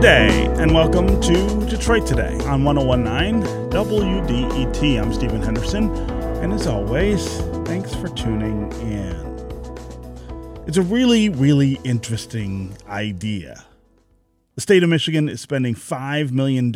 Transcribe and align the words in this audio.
Good 0.00 0.06
day, 0.06 0.46
and 0.56 0.72
welcome 0.72 1.20
to 1.20 1.66
Detroit 1.66 2.06
Today 2.06 2.32
on 2.46 2.64
1019 2.64 3.42
WDET. 3.68 4.98
I'm 4.98 5.12
Stephen 5.12 5.42
Henderson, 5.42 5.90
and 6.42 6.54
as 6.54 6.66
always, 6.66 7.36
thanks 7.66 7.94
for 7.94 8.08
tuning 8.08 8.72
in. 8.80 10.64
It's 10.66 10.78
a 10.78 10.82
really, 10.82 11.28
really 11.28 11.78
interesting 11.84 12.74
idea. 12.88 13.62
The 14.54 14.62
state 14.62 14.82
of 14.82 14.88
Michigan 14.88 15.28
is 15.28 15.42
spending 15.42 15.74
$5 15.74 16.32
million 16.32 16.74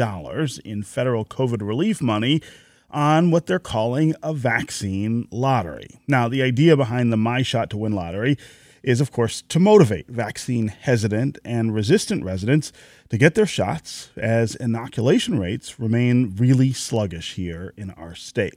in 0.63 0.83
federal 0.83 1.25
COVID 1.25 1.67
relief 1.67 2.03
money 2.03 2.43
on 2.91 3.31
what 3.31 3.47
they're 3.47 3.59
calling 3.59 4.15
a 4.23 4.35
vaccine 4.35 5.29
lottery. 5.31 5.99
Now, 6.07 6.29
the 6.29 6.43
idea 6.43 6.77
behind 6.77 7.11
the 7.11 7.17
My 7.17 7.41
Shot 7.41 7.71
to 7.71 7.79
Win 7.79 7.95
lottery 7.95 8.37
is, 8.85 9.01
of 9.01 9.11
course, 9.11 9.43
to 9.43 9.59
motivate 9.59 10.09
vaccine 10.09 10.69
hesitant 10.69 11.39
and 11.45 11.75
resistant 11.75 12.25
residents 12.25 12.73
to 13.09 13.19
get 13.19 13.35
their 13.35 13.47
shots 13.47 14.11
as 14.17 14.55
inoculation 14.55 15.39
rates 15.39 15.81
remain 15.81 16.35
really 16.37 16.73
sluggish 16.73 17.35
here 17.35 17.73
in 17.77 17.91
our 17.93 18.15
state. 18.15 18.55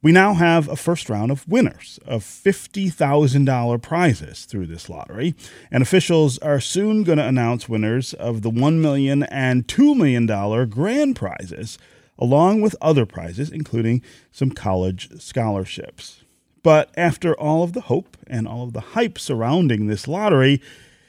We 0.00 0.12
now 0.12 0.34
have 0.34 0.68
a 0.68 0.76
first 0.76 1.10
round 1.10 1.32
of 1.32 1.48
winners 1.48 1.98
of 2.06 2.22
$50,000 2.22 3.82
prizes 3.82 4.44
through 4.44 4.66
this 4.66 4.88
lottery, 4.88 5.34
and 5.72 5.82
officials 5.82 6.38
are 6.38 6.60
soon 6.60 7.02
going 7.02 7.18
to 7.18 7.26
announce 7.26 7.68
winners 7.68 8.14
of 8.14 8.42
the 8.42 8.50
$1 8.50 8.74
million 8.74 9.24
and 9.24 9.66
$2 9.66 9.96
million 9.96 10.68
grand 10.68 11.16
prizes, 11.16 11.78
along 12.16 12.60
with 12.60 12.76
other 12.80 13.06
prizes, 13.06 13.50
including 13.50 14.00
some 14.30 14.52
college 14.52 15.08
scholarships. 15.20 16.22
But 16.62 16.90
after 16.96 17.34
all 17.34 17.62
of 17.62 17.72
the 17.72 17.82
hope 17.82 18.16
and 18.26 18.46
all 18.48 18.64
of 18.64 18.72
the 18.72 18.80
hype 18.80 19.18
surrounding 19.18 19.86
this 19.86 20.08
lottery, 20.08 20.60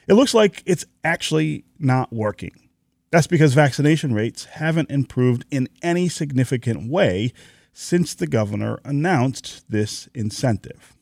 it 0.06 0.14
looks 0.14 0.34
like 0.34 0.62
it's 0.66 0.84
actually 1.04 1.64
not 1.78 2.12
working. 2.12 2.68
That's 3.10 3.26
because 3.26 3.54
vaccination 3.54 4.14
rates 4.14 4.44
haven't 4.44 4.90
improved 4.90 5.44
in 5.50 5.68
any 5.82 6.08
significant 6.08 6.88
way 6.90 7.32
since 7.72 8.14
the 8.14 8.26
governor 8.26 8.78
announced 8.84 9.64
this 9.68 10.08
incentive. 10.14 10.96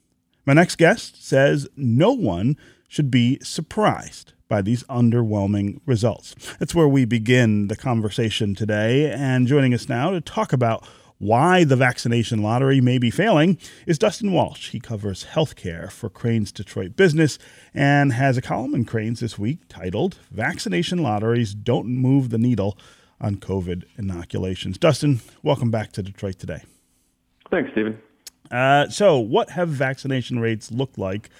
My 0.46 0.54
next 0.54 0.76
guest 0.76 1.26
says 1.26 1.68
no 1.76 2.12
one 2.12 2.56
should 2.88 3.10
be 3.10 3.38
surprised 3.42 4.32
by 4.48 4.62
these 4.62 4.82
underwhelming 4.84 5.80
results. 5.84 6.34
That's 6.58 6.74
where 6.74 6.88
we 6.88 7.04
begin 7.04 7.68
the 7.68 7.76
conversation 7.76 8.54
today. 8.54 9.10
And 9.10 9.46
joining 9.46 9.74
us 9.74 9.88
now 9.88 10.10
to 10.10 10.22
talk 10.22 10.54
about 10.54 10.86
why 11.18 11.64
the 11.64 11.76
vaccination 11.76 12.42
lottery 12.42 12.80
may 12.80 12.96
be 12.96 13.10
failing 13.10 13.58
is 13.86 13.98
Dustin 13.98 14.32
Walsh. 14.32 14.70
He 14.70 14.78
covers 14.78 15.26
healthcare 15.32 15.90
for 15.90 16.08
Crain's 16.08 16.52
Detroit 16.52 16.94
Business 16.94 17.38
and 17.74 18.12
has 18.12 18.36
a 18.36 18.42
column 18.42 18.74
in 18.74 18.84
Crain's 18.84 19.20
this 19.20 19.38
week 19.38 19.58
titled 19.68 20.18
Vaccination 20.30 21.02
Lotteries 21.02 21.54
Don't 21.54 21.88
Move 21.88 22.30
the 22.30 22.38
Needle 22.38 22.78
on 23.20 23.36
COVID 23.36 23.82
Inoculations. 23.96 24.78
Dustin, 24.78 25.20
welcome 25.42 25.72
back 25.72 25.90
to 25.92 26.02
Detroit 26.02 26.38
today. 26.38 26.62
Thanks, 27.50 27.72
Stephen. 27.72 27.98
Uh, 28.50 28.88
so, 28.88 29.18
what 29.18 29.50
have 29.50 29.68
vaccination 29.68 30.38
rates 30.38 30.70
looked 30.70 30.98
like 30.98 31.30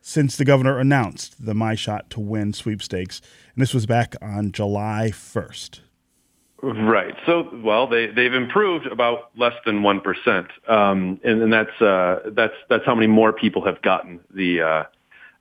since 0.00 0.36
the 0.36 0.44
governor 0.44 0.78
announced 0.78 1.44
the 1.44 1.54
My 1.54 1.74
Shot 1.74 2.08
to 2.10 2.20
Win 2.20 2.52
sweepstakes? 2.52 3.20
And 3.54 3.60
this 3.60 3.74
was 3.74 3.86
back 3.86 4.14
on 4.22 4.52
July 4.52 5.10
1st. 5.12 5.80
Right. 6.62 7.14
So, 7.26 7.50
well, 7.62 7.86
they 7.86 8.06
they've 8.06 8.32
improved 8.32 8.86
about 8.86 9.30
less 9.36 9.52
than 9.66 9.82
one 9.82 10.00
percent, 10.00 10.46
um, 10.66 11.20
and, 11.22 11.42
and 11.42 11.52
that's 11.52 11.82
uh, 11.82 12.30
that's 12.32 12.54
that's 12.70 12.84
how 12.86 12.94
many 12.94 13.06
more 13.06 13.32
people 13.32 13.64
have 13.66 13.82
gotten 13.82 14.20
the 14.34 14.62
uh, 14.62 14.84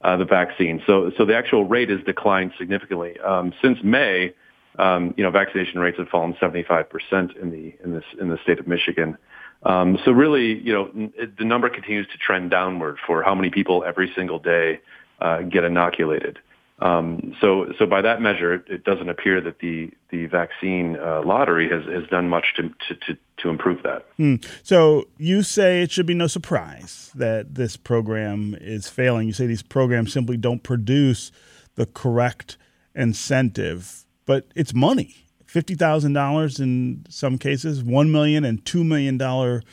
uh, 0.02 0.18
the 0.18 0.26
vaccine. 0.26 0.84
So, 0.86 1.12
so 1.18 1.26
the 1.26 1.36
actual 1.36 1.66
rate 1.66 1.90
has 1.90 2.02
declined 2.06 2.52
significantly 2.58 3.18
um, 3.22 3.54
since 3.62 3.80
May. 3.84 4.34
Um, 4.78 5.14
you 5.16 5.24
know, 5.24 5.32
vaccination 5.32 5.80
rates 5.80 5.98
have 6.00 6.10
fallen 6.10 6.36
75 6.38 6.90
percent 6.90 7.32
in 7.38 7.50
the 7.50 7.74
in 7.82 7.94
this 7.94 8.04
in 8.20 8.28
the 8.28 8.38
state 8.44 8.60
of 8.60 8.68
Michigan. 8.68 9.18
Um, 9.64 9.98
so, 10.04 10.12
really, 10.12 10.62
you 10.62 10.74
know, 10.74 11.10
the 11.38 11.46
number 11.46 11.70
continues 11.70 12.08
to 12.08 12.18
trend 12.18 12.52
downward 12.52 12.98
for 13.08 13.24
how 13.24 13.34
many 13.34 13.50
people 13.50 13.86
every 13.88 14.12
single 14.16 14.38
day 14.38 14.82
uh, 15.22 15.44
get 15.44 15.64
inoculated. 15.64 16.40
Um, 16.80 17.34
so, 17.40 17.72
so 17.80 17.86
by 17.86 18.02
that 18.02 18.22
measure, 18.22 18.56
it, 18.68 18.84
doesn't 18.84 19.08
appear 19.08 19.40
that 19.40 19.60
the 19.60 19.92
the 20.10 20.26
vaccine 20.26 20.98
uh, 20.98 21.22
lottery 21.24 21.70
has, 21.70 21.86
has 21.86 22.06
done 22.10 22.28
much 22.28 22.54
to, 22.58 22.64
to, 22.64 22.96
to, 22.96 23.18
to 23.38 23.50
improve 23.50 23.82
that. 23.84 24.06
Hmm. 24.18 24.36
So, 24.62 25.06
you 25.18 25.42
say 25.42 25.82
it 25.82 25.92
should 25.92 26.06
be 26.06 26.14
no 26.14 26.28
surprise 26.28 27.12
that 27.16 27.56
this 27.56 27.78
program 27.78 28.58
is 28.60 28.90
failing. 28.90 29.28
You 29.28 29.34
say 29.34 29.48
these 29.48 29.64
programs 29.64 30.12
simply 30.12 30.36
don't 30.36 30.64
produce 30.64 31.32
the 31.76 31.86
correct 31.86 32.58
incentive, 32.94 34.06
but 34.26 34.48
it's 34.54 34.74
money. 34.74 35.16
Fifty 35.46 35.76
thousand 35.76 36.12
dollars 36.12 36.60
in 36.60 37.06
some 37.08 37.38
cases, 37.38 37.84
one 37.84 38.12
million 38.12 38.44
and 38.44 38.66
two 38.66 38.84
million 38.84 39.18
dollar 39.18 39.64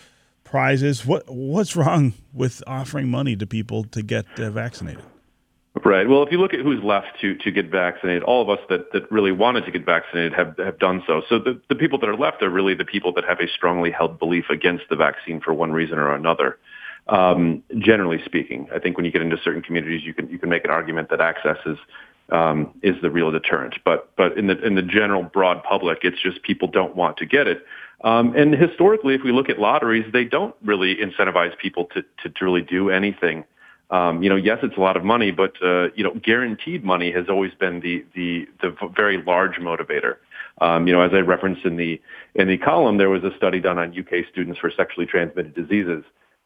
prizes. 0.44 1.04
What 1.04 1.24
what's 1.28 1.74
wrong 1.74 2.12
with 2.32 2.62
offering 2.68 3.08
money 3.08 3.34
to 3.34 3.46
people 3.46 3.82
to 3.84 4.02
get 4.02 4.26
uh, 4.38 4.50
vaccinated? 4.50 5.02
Right. 5.84 6.08
Well, 6.08 6.22
if 6.22 6.30
you 6.30 6.38
look 6.38 6.54
at 6.54 6.60
who's 6.60 6.82
left 6.82 7.20
to, 7.22 7.34
to 7.38 7.50
get 7.50 7.68
vaccinated, 7.68 8.22
all 8.22 8.40
of 8.40 8.48
us 8.48 8.64
that, 8.68 8.92
that 8.92 9.10
really 9.10 9.32
wanted 9.32 9.64
to 9.64 9.72
get 9.72 9.84
vaccinated 9.84 10.32
have, 10.32 10.56
have 10.58 10.78
done 10.78 11.02
so. 11.08 11.22
So 11.28 11.40
the, 11.40 11.60
the 11.68 11.74
people 11.74 11.98
that 11.98 12.08
are 12.08 12.16
left 12.16 12.40
are 12.42 12.50
really 12.50 12.74
the 12.74 12.84
people 12.84 13.12
that 13.14 13.24
have 13.24 13.40
a 13.40 13.48
strongly 13.48 13.90
held 13.90 14.18
belief 14.18 14.44
against 14.48 14.84
the 14.90 14.96
vaccine 14.96 15.40
for 15.40 15.52
one 15.52 15.72
reason 15.72 15.98
or 15.98 16.14
another. 16.14 16.58
Um, 17.08 17.64
generally 17.78 18.22
speaking, 18.24 18.68
I 18.72 18.78
think 18.78 18.96
when 18.96 19.04
you 19.04 19.10
get 19.10 19.22
into 19.22 19.36
certain 19.42 19.60
communities, 19.60 20.02
you 20.04 20.14
can 20.14 20.28
you 20.28 20.38
can 20.38 20.48
make 20.48 20.64
an 20.64 20.70
argument 20.70 21.10
that 21.10 21.20
access 21.20 21.56
is 21.66 21.76
um, 22.30 22.72
is 22.82 22.94
the 23.02 23.10
real 23.10 23.32
deterrent. 23.32 23.74
But 23.84 24.10
but 24.16 24.38
in 24.38 24.46
the 24.46 24.64
in 24.64 24.76
the 24.76 24.82
general 24.82 25.24
broad 25.24 25.64
public, 25.64 25.98
it's 26.02 26.22
just 26.22 26.44
people 26.44 26.68
don't 26.68 26.94
want 26.94 27.16
to 27.16 27.26
get 27.26 27.48
it. 27.48 27.66
Um, 28.04 28.36
and 28.36 28.54
historically, 28.54 29.16
if 29.16 29.22
we 29.24 29.32
look 29.32 29.48
at 29.48 29.58
lotteries, 29.58 30.06
they 30.12 30.24
don't 30.24 30.54
really 30.64 30.94
incentivize 30.94 31.58
people 31.58 31.86
to 31.86 32.02
to, 32.22 32.28
to 32.28 32.44
really 32.44 32.62
do 32.62 32.88
anything 32.88 33.44
um, 33.92 34.22
you 34.22 34.30
know, 34.30 34.36
yes, 34.36 34.58
it's 34.62 34.76
a 34.78 34.80
lot 34.80 34.96
of 34.96 35.04
money, 35.04 35.30
but 35.30 35.52
uh, 35.62 35.90
you 35.94 36.02
know, 36.02 36.14
guaranteed 36.14 36.82
money 36.82 37.12
has 37.12 37.26
always 37.28 37.52
been 37.54 37.80
the 37.80 38.04
the 38.14 38.48
the 38.62 38.74
very 38.96 39.22
large 39.22 39.56
motivator. 39.56 40.16
Um, 40.62 40.86
you 40.86 40.94
know, 40.94 41.02
as 41.02 41.12
I 41.12 41.18
referenced 41.18 41.66
in 41.66 41.76
the 41.76 42.00
in 42.34 42.48
the 42.48 42.56
column, 42.56 42.96
there 42.96 43.10
was 43.10 43.22
a 43.22 43.36
study 43.36 43.60
done 43.60 43.78
on 43.78 43.96
UK 43.96 44.26
students 44.32 44.58
for 44.58 44.70
sexually 44.70 45.06
transmitted 45.06 45.54
diseases. 45.54 46.04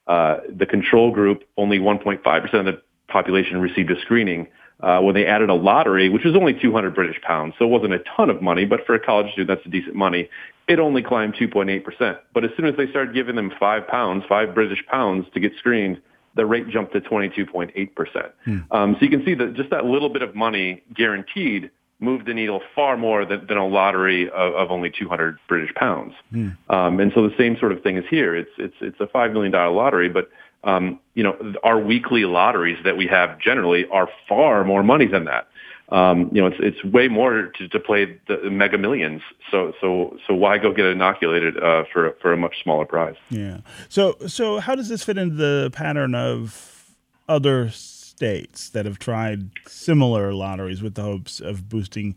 Uh, 0.09 0.39
the 0.49 0.67
control 0.67 1.13
group, 1.13 1.45
only 1.57 1.79
1.5% 1.79 2.55
of 2.55 2.65
the 2.67 2.83
population 3.09 3.61
received 3.61 3.91
a 3.91 4.01
screening. 4.01 4.49
Uh, 4.79 5.01
when 5.01 5.15
they 5.15 5.25
added 5.25 5.49
a 5.49 5.55
lottery, 5.55 6.11
which 6.11 6.23
was 6.23 6.37
only 6.37 6.53
200 6.53 6.95
British 6.95 7.19
pounds, 7.23 7.55
so 7.59 7.65
it 7.65 7.69
wasn't 7.69 7.93
a 7.95 7.99
ton 8.15 8.29
of 8.29 8.43
money, 8.43 8.67
but 8.67 8.85
for 8.85 8.95
a 8.95 9.01
college 9.01 9.33
student, 9.33 9.49
that's 9.49 9.73
decent 9.73 9.95
money. 9.95 10.29
It 10.69 10.79
only 10.79 11.03
climbed 11.03 11.35
2.8%. 11.35 12.19
But 12.35 12.45
as 12.45 12.51
soon 12.57 12.67
as 12.67 12.77
they 12.77 12.87
started 12.91 13.15
giving 13.15 13.37
them 13.37 13.51
five 13.59 13.89
pounds, 13.89 14.25
five 14.29 14.55
British 14.55 14.85
pounds 14.87 15.27
to 15.33 15.41
get 15.41 15.53
screened, 15.59 16.03
the 16.37 16.47
rate 16.47 16.69
jumped 16.69 16.93
to 16.93 17.01
22.8%. 17.01 18.33
Hmm. 18.45 18.59
Um, 18.71 18.95
so 18.95 19.05
you 19.05 19.11
can 19.11 19.25
see 19.25 19.35
that 19.35 19.55
just 19.55 19.71
that 19.71 19.85
little 19.85 20.11
bit 20.11 20.23
of 20.23 20.35
money 20.35 20.83
guaranteed 20.95 21.71
moved 21.99 22.27
the 22.27 22.35
needle 22.35 22.61
far 22.75 22.97
more 22.97 23.25
than, 23.25 23.47
than 23.47 23.57
a 23.57 23.67
lottery 23.67 24.29
of, 24.29 24.55
of, 24.55 24.71
only 24.71 24.91
200 24.91 25.39
British 25.49 25.75
pounds. 25.75 26.13
Hmm. 26.31 26.51
Um, 26.69 27.01
and 27.01 27.11
so 27.15 27.27
the 27.27 27.35
same 27.39 27.57
sort 27.59 27.73
of 27.73 27.83
thing 27.83 27.97
is 27.97 28.05
here. 28.11 28.37
It's, 28.37 28.51
it's, 28.59 28.75
it's 28.83 29.01
a 29.01 29.07
$5 29.07 29.33
million 29.33 29.53
lottery, 29.53 30.11
but 30.11 30.29
um, 30.63 31.01
you 31.15 31.23
know, 31.23 31.55
our 31.63 31.79
weekly 31.79 32.25
lotteries 32.25 32.79
that 32.85 32.97
we 32.97 33.07
have 33.07 33.39
generally 33.39 33.87
are 33.91 34.09
far 34.29 34.65
more 34.65 34.83
money 34.83 35.07
than 35.07 35.25
that 35.25 35.49
um, 35.91 36.31
you 36.33 36.41
know, 36.41 36.49
it's 36.49 36.57
it's 36.59 36.85
way 36.85 37.09
more 37.09 37.53
to, 37.59 37.69
to 37.69 37.79
play 37.79 38.19
the 38.27 38.51
mega 38.51 38.77
millions. 38.77 39.23
So 39.51 39.73
so 39.81 40.17
so 40.27 40.35
why 40.35 40.59
go 40.59 40.73
get 40.73 40.87
inoculated 40.87 41.63
uh, 41.63 41.85
for 41.93 42.17
for 42.21 42.33
a 42.33 42.37
much 42.37 42.63
smaller 42.63 42.85
prize? 42.85 43.17
Yeah. 43.31 43.59
So 43.89 44.17
so 44.27 44.59
how 44.59 44.75
does 44.75 44.89
this 44.89 45.05
fit 45.05 45.17
into 45.17 45.37
the 45.37 45.71
pattern 45.73 46.15
of 46.15 46.95
other 47.29 47.71
states 47.71 48.71
that 48.71 48.87
have 48.87 48.99
tried 48.99 49.51
similar 49.67 50.33
lotteries 50.33 50.83
with 50.83 50.95
the 50.95 51.03
hopes 51.03 51.41
of 51.41 51.69
boosting 51.69 52.17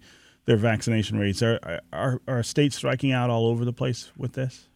their 0.49 0.57
vaccination 0.57 1.19
rates? 1.19 1.43
Are 1.43 1.79
are 1.93 2.19
are 2.27 2.41
states 2.41 2.75
striking 2.75 3.11
out 3.11 3.29
all 3.29 3.45
over 3.45 3.63
the 3.63 3.71
place 3.71 4.11
with 4.17 4.33
this? 4.33 4.67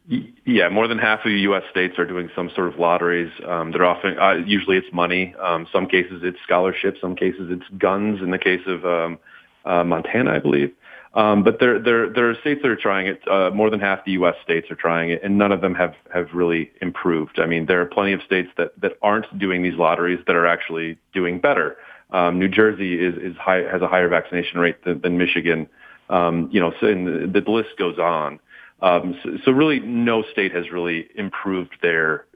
Yeah, 0.44 0.68
more 0.68 0.86
than 0.86 0.98
half 0.98 1.20
of 1.20 1.32
the 1.32 1.40
U.S. 1.40 1.64
states 1.70 1.98
are 1.98 2.04
doing 2.04 2.30
some 2.36 2.48
sort 2.54 2.68
of 2.68 2.78
lotteries. 2.78 3.32
Um, 3.44 3.72
they're 3.72 3.84
often 3.84 4.16
uh, 4.16 4.34
usually 4.46 4.76
it's 4.76 4.92
money. 4.92 5.34
Um, 5.42 5.66
some 5.72 5.86
cases 5.86 6.22
it's 6.22 6.38
scholarships. 6.44 7.00
Some 7.00 7.16
cases 7.16 7.48
it's 7.50 7.68
guns. 7.76 8.22
In 8.22 8.30
the 8.30 8.38
case 8.38 8.60
of 8.66 8.86
um, 8.86 9.18
uh, 9.64 9.82
Montana, 9.82 10.32
I 10.32 10.38
believe. 10.38 10.72
Um, 11.14 11.44
but 11.44 11.60
there, 11.60 11.78
there, 11.78 12.08
there 12.08 12.28
are 12.28 12.34
states 12.34 12.60
that 12.62 12.70
are 12.70 12.76
trying 12.76 13.06
it. 13.06 13.26
Uh, 13.28 13.50
more 13.50 13.70
than 13.70 13.80
half 13.80 14.04
the 14.04 14.12
U.S. 14.12 14.34
states 14.42 14.68
are 14.70 14.76
trying 14.76 15.10
it, 15.10 15.22
and 15.22 15.38
none 15.38 15.52
of 15.52 15.60
them 15.60 15.74
have, 15.74 15.94
have 16.12 16.28
really 16.34 16.72
improved. 16.82 17.38
I 17.38 17.46
mean, 17.46 17.66
there 17.66 17.80
are 17.80 17.86
plenty 17.86 18.12
of 18.12 18.22
states 18.22 18.50
that, 18.56 18.78
that 18.80 18.98
aren't 19.00 19.38
doing 19.38 19.62
these 19.62 19.74
lotteries 19.74 20.18
that 20.26 20.34
are 20.34 20.46
actually 20.46 20.98
doing 21.12 21.38
better. 21.38 21.76
Um, 22.14 22.38
New 22.38 22.48
Jersey 22.48 23.04
is, 23.04 23.16
is 23.16 23.36
high, 23.36 23.62
has 23.70 23.82
a 23.82 23.88
higher 23.88 24.08
vaccination 24.08 24.60
rate 24.60 24.84
than, 24.84 25.00
than 25.00 25.18
Michigan. 25.18 25.68
Um, 26.08 26.48
you 26.52 26.60
know, 26.60 26.72
so, 26.80 26.86
the, 26.86 27.42
the 27.44 27.50
list 27.50 27.70
goes 27.76 27.98
on. 27.98 28.38
Um, 28.80 29.18
so, 29.24 29.30
so, 29.44 29.50
really, 29.50 29.80
no 29.80 30.22
state 30.22 30.54
has 30.54 30.70
really 30.70 31.08
improved 31.16 31.74
their 31.82 32.26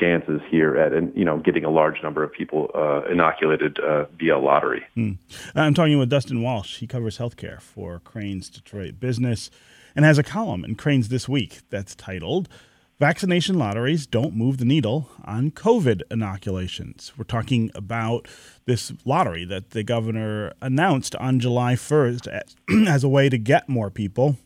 chances 0.00 0.40
here 0.48 0.76
at 0.76 0.92
you 1.16 1.24
know 1.24 1.38
getting 1.38 1.64
a 1.64 1.70
large 1.70 2.02
number 2.02 2.22
of 2.24 2.32
people 2.32 2.70
uh, 2.74 3.02
inoculated 3.10 3.78
uh, 3.78 4.06
via 4.18 4.38
lottery. 4.38 4.84
Hmm. 4.94 5.12
I'm 5.54 5.74
talking 5.74 5.98
with 5.98 6.08
Dustin 6.08 6.42
Walsh. 6.42 6.78
He 6.78 6.86
covers 6.86 7.18
healthcare 7.18 7.60
for 7.60 8.00
Crain's 8.00 8.48
Detroit 8.48 8.98
Business 8.98 9.50
and 9.94 10.04
has 10.04 10.18
a 10.18 10.22
column 10.22 10.64
in 10.64 10.76
Crain's 10.76 11.08
this 11.08 11.28
week 11.28 11.60
that's 11.68 11.94
titled 11.94 12.48
Vaccination 12.98 13.58
lotteries 13.58 14.06
don't 14.06 14.34
move 14.34 14.56
the 14.56 14.64
needle 14.64 15.10
on 15.22 15.50
COVID 15.50 16.00
inoculations. 16.10 17.12
We're 17.14 17.24
talking 17.24 17.70
about 17.74 18.26
this 18.64 18.90
lottery 19.04 19.44
that 19.44 19.72
the 19.72 19.82
governor 19.82 20.54
announced 20.62 21.14
on 21.16 21.38
July 21.38 21.74
1st 21.74 22.26
as, 22.26 22.56
as 22.88 23.04
a 23.04 23.08
way 23.08 23.28
to 23.28 23.36
get 23.36 23.68
more 23.68 23.90
people 23.90 24.38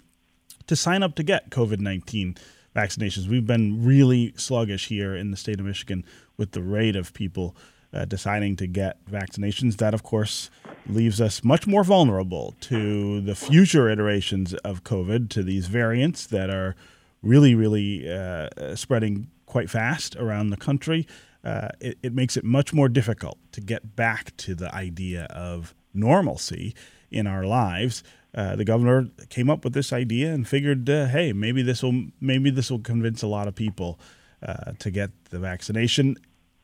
to 0.67 0.75
sign 0.75 1.05
up 1.05 1.14
to 1.14 1.23
get 1.23 1.50
COVID 1.50 1.79
19 1.79 2.35
vaccinations. 2.75 3.29
We've 3.29 3.47
been 3.47 3.85
really 3.85 4.35
sluggish 4.37 4.88
here 4.88 5.14
in 5.14 5.31
the 5.31 5.37
state 5.37 5.61
of 5.61 5.67
Michigan 5.67 6.05
with 6.37 6.50
the 6.50 6.62
rate 6.62 6.97
of 6.97 7.14
people 7.14 7.55
uh, 7.94 8.05
deciding 8.05 8.56
to 8.56 8.67
get 8.67 9.05
vaccinations. 9.08 9.76
That, 9.76 9.94
of 9.94 10.02
course, 10.02 10.50
leaves 10.88 11.20
us 11.20 11.44
much 11.44 11.69
more 11.69 11.85
vulnerable 11.85 12.56
to 12.62 13.20
the 13.20 13.37
future 13.37 13.88
iterations 13.88 14.55
of 14.55 14.82
COVID, 14.82 15.29
to 15.31 15.44
these 15.44 15.69
variants 15.69 16.26
that 16.26 16.50
are 16.50 16.75
really, 17.23 17.55
really 17.55 18.11
uh, 18.11 18.49
spreading 18.75 19.29
quite 19.47 19.69
fast 19.69 20.17
around 20.17 20.51
the 20.51 20.57
country, 20.57 21.07
uh, 21.45 21.69
it, 21.81 21.99
it, 22.03 22.15
makes 22.15 22.37
it 22.37 22.45
much 22.45 22.73
more 22.73 22.89
difficult 22.89 23.39
to 23.53 23.61
get 23.61 23.97
back 23.97 24.37
to 24.37 24.55
the 24.55 24.73
idea 24.75 25.25
of 25.25 25.75
normalcy 25.95 26.75
in 27.11 27.27
our 27.27 27.45
lives. 27.45 28.03
Uh, 28.35 28.55
the 28.55 28.65
governor 28.65 29.09
came 29.29 29.51
up 29.51 29.65
with 29.65 29.73
this 29.73 29.93
idea 29.93 30.33
and 30.33 30.47
figured, 30.47 30.89
uh, 30.89 31.07
hey, 31.07 31.33
maybe 31.33 31.63
this 31.63 31.83
will 31.83 32.05
maybe 32.21 32.51
this 32.51 32.71
will 32.71 32.79
convince 32.79 33.23
a 33.23 33.27
lot 33.27 33.49
of 33.49 33.55
people 33.55 33.99
uh, 34.43 34.73
to 34.79 34.91
get 34.91 35.11
the 35.31 35.39
vaccination. 35.39 36.17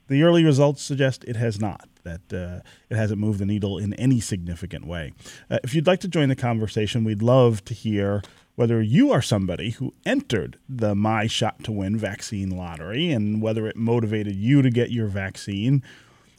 The 0.09 0.23
early 0.23 0.45
results 0.45 0.83
suggest 0.83 1.25
it 1.25 1.37
has 1.37 1.61
not. 1.61 1.89
That 2.05 2.33
uh, 2.33 2.61
it 2.89 2.97
hasn't 2.97 3.21
moved 3.21 3.41
the 3.41 3.47
needle 3.47 3.79
in 3.79 3.93
any 3.95 4.21
significant 4.21 4.87
way. 4.87 5.13
if 5.51 5.75
you'd 5.75 5.89
like 5.89 6.01
to 6.01 6.09
join 6.09 6.29
the 6.29 6.37
conversation, 6.37 7.03
we'd 7.03 7.23
love 7.23 7.65
to 7.65 7.75
hear 7.75 8.23
whether 8.57 8.81
you 8.81 9.13
are 9.13 9.23
somebody 9.23 9.71
who 9.71 9.93
entered 10.05 10.59
the 10.69 10.95
My 10.95 11.27
Shot 11.27 11.63
to 11.65 11.73
Win 11.73 11.97
vaccine 11.97 12.57
lottery 12.57 13.11
and 13.11 13.43
whether 13.43 13.67
it 13.67 13.77
motivated 13.77 14.35
you 14.35 14.63
to 14.63 14.71
get 14.71 14.91
your 14.91 15.09
vaccine. 15.09 15.83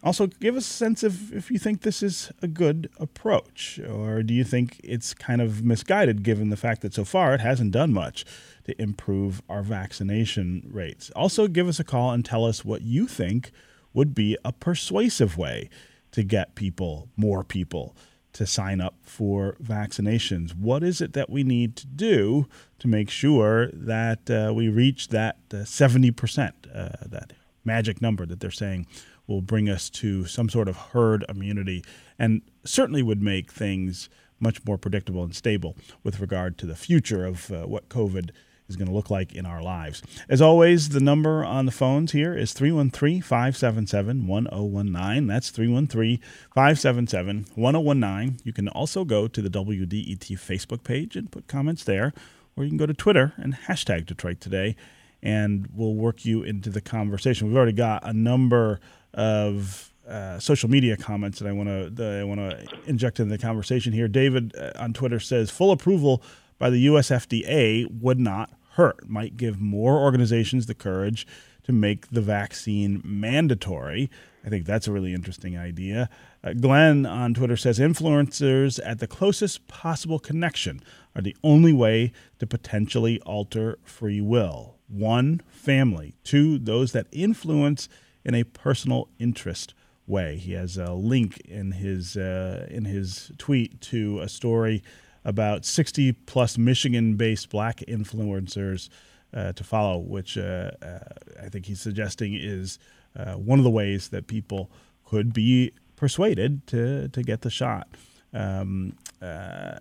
Also, 0.07 0.27
give 0.27 0.55
us 0.55 0.65
a 0.65 0.73
sense 0.73 1.03
of 1.03 1.33
if 1.33 1.51
you 1.51 1.59
think 1.59 1.81
this 1.81 2.01
is 2.01 2.31
a 2.41 2.47
good 2.47 2.89
approach, 2.97 3.77
or 3.77 4.23
do 4.23 4.33
you 4.33 4.45
think 4.45 4.79
it's 4.81 5.13
kind 5.13 5.41
of 5.41 5.65
misguided 5.65 6.23
given 6.23 6.49
the 6.49 6.55
fact 6.55 6.79
that 6.79 6.93
so 6.93 7.03
far 7.03 7.33
it 7.33 7.41
hasn't 7.41 7.73
done 7.73 7.91
much 7.91 8.23
to 8.63 8.81
improve 8.81 9.41
our 9.49 9.61
vaccination 9.61 10.65
rates? 10.71 11.11
Also, 11.13 11.49
give 11.49 11.67
us 11.67 11.77
a 11.77 11.83
call 11.83 12.11
and 12.11 12.23
tell 12.23 12.45
us 12.45 12.63
what 12.63 12.83
you 12.83 13.05
think 13.05 13.51
would 13.93 14.15
be 14.15 14.37
a 14.45 14.53
persuasive 14.53 15.37
way 15.37 15.69
to 16.11 16.23
get 16.23 16.55
people, 16.55 17.09
more 17.17 17.43
people, 17.43 17.93
to 18.31 18.47
sign 18.47 18.79
up 18.79 18.95
for 19.01 19.57
vaccinations. 19.61 20.57
What 20.57 20.83
is 20.83 21.01
it 21.01 21.11
that 21.13 21.29
we 21.29 21.43
need 21.43 21.75
to 21.75 21.85
do 21.85 22.47
to 22.79 22.87
make 22.87 23.09
sure 23.09 23.71
that 23.73 24.29
uh, 24.29 24.53
we 24.53 24.69
reach 24.69 25.09
that 25.09 25.35
uh, 25.51 25.57
70%, 25.57 26.53
uh, 26.73 26.89
that 27.07 27.33
magic 27.65 28.01
number 28.01 28.25
that 28.25 28.39
they're 28.39 28.51
saying 28.51 28.87
will 29.27 29.41
bring 29.41 29.69
us 29.69 29.89
to 29.89 30.25
some 30.25 30.49
sort 30.49 30.67
of 30.67 30.77
herd 30.77 31.25
immunity 31.29 31.83
and 32.17 32.41
certainly 32.63 33.03
would 33.03 33.21
make 33.21 33.51
things 33.51 34.09
much 34.39 34.63
more 34.65 34.77
predictable 34.77 35.23
and 35.23 35.35
stable 35.35 35.75
with 36.03 36.19
regard 36.19 36.57
to 36.57 36.65
the 36.65 36.75
future 36.75 37.25
of 37.25 37.51
uh, 37.51 37.63
what 37.63 37.89
COVID 37.89 38.31
is 38.67 38.75
going 38.75 38.87
to 38.87 38.93
look 38.93 39.09
like 39.09 39.33
in 39.33 39.45
our 39.45 39.61
lives. 39.61 40.03
As 40.27 40.41
always, 40.41 40.89
the 40.89 40.99
number 40.99 41.43
on 41.43 41.65
the 41.65 41.71
phones 41.71 42.11
here 42.11 42.35
is 42.35 42.53
313 42.53 43.21
577 43.21 44.27
1019. 44.27 45.27
That's 45.27 45.49
313 45.49 46.19
577 46.53 47.45
1019. 47.55 48.39
You 48.43 48.53
can 48.53 48.67
also 48.69 49.05
go 49.05 49.27
to 49.27 49.41
the 49.41 49.49
WDET 49.49 50.31
Facebook 50.37 50.83
page 50.83 51.15
and 51.15 51.31
put 51.31 51.47
comments 51.47 51.83
there, 51.83 52.13
or 52.55 52.63
you 52.63 52.69
can 52.69 52.77
go 52.77 52.85
to 52.85 52.93
Twitter 52.93 53.33
and 53.37 53.55
hashtag 53.55 54.05
Detroit 54.05 54.41
Today, 54.41 54.75
and 55.23 55.69
we'll 55.73 55.95
work 55.95 56.25
you 56.25 56.43
into 56.43 56.69
the 56.69 56.81
conversation. 56.81 57.47
We've 57.47 57.57
already 57.57 57.71
got 57.71 58.05
a 58.05 58.13
number 58.13 58.79
of 59.17 59.93
uh, 60.07 60.39
social 60.39 60.69
media 60.69 60.95
comments 60.95 61.39
that 61.39 61.47
I 61.49 61.51
want 61.51 61.67
to 61.97 62.21
I 62.21 62.23
want 62.23 62.39
to 62.39 62.65
inject 62.85 63.19
in 63.19 63.27
the 63.27 63.37
conversation 63.37 63.91
here. 63.91 64.07
David 64.07 64.55
uh, 64.55 64.71
on 64.77 64.93
Twitter 64.93 65.19
says 65.19 65.51
full 65.51 65.71
approval 65.71 66.23
by 66.57 66.69
the 66.69 66.79
US 66.81 67.09
FDA 67.09 67.85
would 68.01 68.19
not 68.19 68.51
hurt, 68.73 69.09
might 69.09 69.35
give 69.35 69.59
more 69.59 69.99
organizations 69.99 70.67
the 70.67 70.75
courage 70.75 71.27
to 71.63 71.73
make 71.73 72.09
the 72.09 72.21
vaccine 72.21 73.01
mandatory. 73.03 74.09
I 74.45 74.49
think 74.49 74.65
that's 74.65 74.87
a 74.87 74.93
really 74.93 75.13
interesting 75.13 75.57
idea. 75.57 76.09
Uh, 76.41 76.53
Glenn 76.53 77.05
on 77.05 77.33
Twitter 77.33 77.57
says 77.57 77.79
influencers 77.79 78.79
at 78.85 78.99
the 78.99 79.07
closest 79.07 79.67
possible 79.67 80.19
connection 80.19 80.79
are 81.15 81.21
the 81.21 81.35
only 81.43 81.73
way 81.73 82.13
to 82.39 82.47
potentially 82.47 83.19
alter 83.25 83.77
free 83.83 84.21
will. 84.21 84.75
One, 84.87 85.41
family. 85.49 86.15
Two, 86.23 86.57
those 86.57 86.93
that 86.93 87.07
influence 87.11 87.89
in 88.23 88.35
a 88.35 88.43
personal 88.43 89.09
interest 89.19 89.73
way. 90.05 90.37
He 90.37 90.53
has 90.53 90.77
a 90.77 90.93
link 90.93 91.39
in 91.45 91.73
his 91.73 92.15
uh, 92.15 92.67
in 92.69 92.85
his 92.85 93.31
tweet 93.37 93.81
to 93.81 94.19
a 94.21 94.29
story 94.29 94.83
about 95.25 95.65
60 95.65 96.13
plus 96.13 96.57
Michigan 96.57 97.15
based 97.15 97.49
black 97.49 97.79
influencers 97.87 98.89
uh, 99.33 99.51
to 99.51 99.63
follow, 99.63 99.99
which 99.99 100.37
uh, 100.37 100.71
uh, 100.81 100.99
I 101.43 101.49
think 101.49 101.65
he's 101.65 101.81
suggesting 101.81 102.33
is 102.33 102.79
uh, 103.15 103.33
one 103.33 103.59
of 103.59 103.63
the 103.63 103.69
ways 103.69 104.09
that 104.09 104.27
people 104.27 104.71
could 105.05 105.33
be 105.33 105.73
persuaded 105.95 106.65
to, 106.67 107.09
to 107.09 107.23
get 107.23 107.41
the 107.41 107.49
shot. 107.49 107.89
Um, 108.33 108.95
uh, 109.21 109.79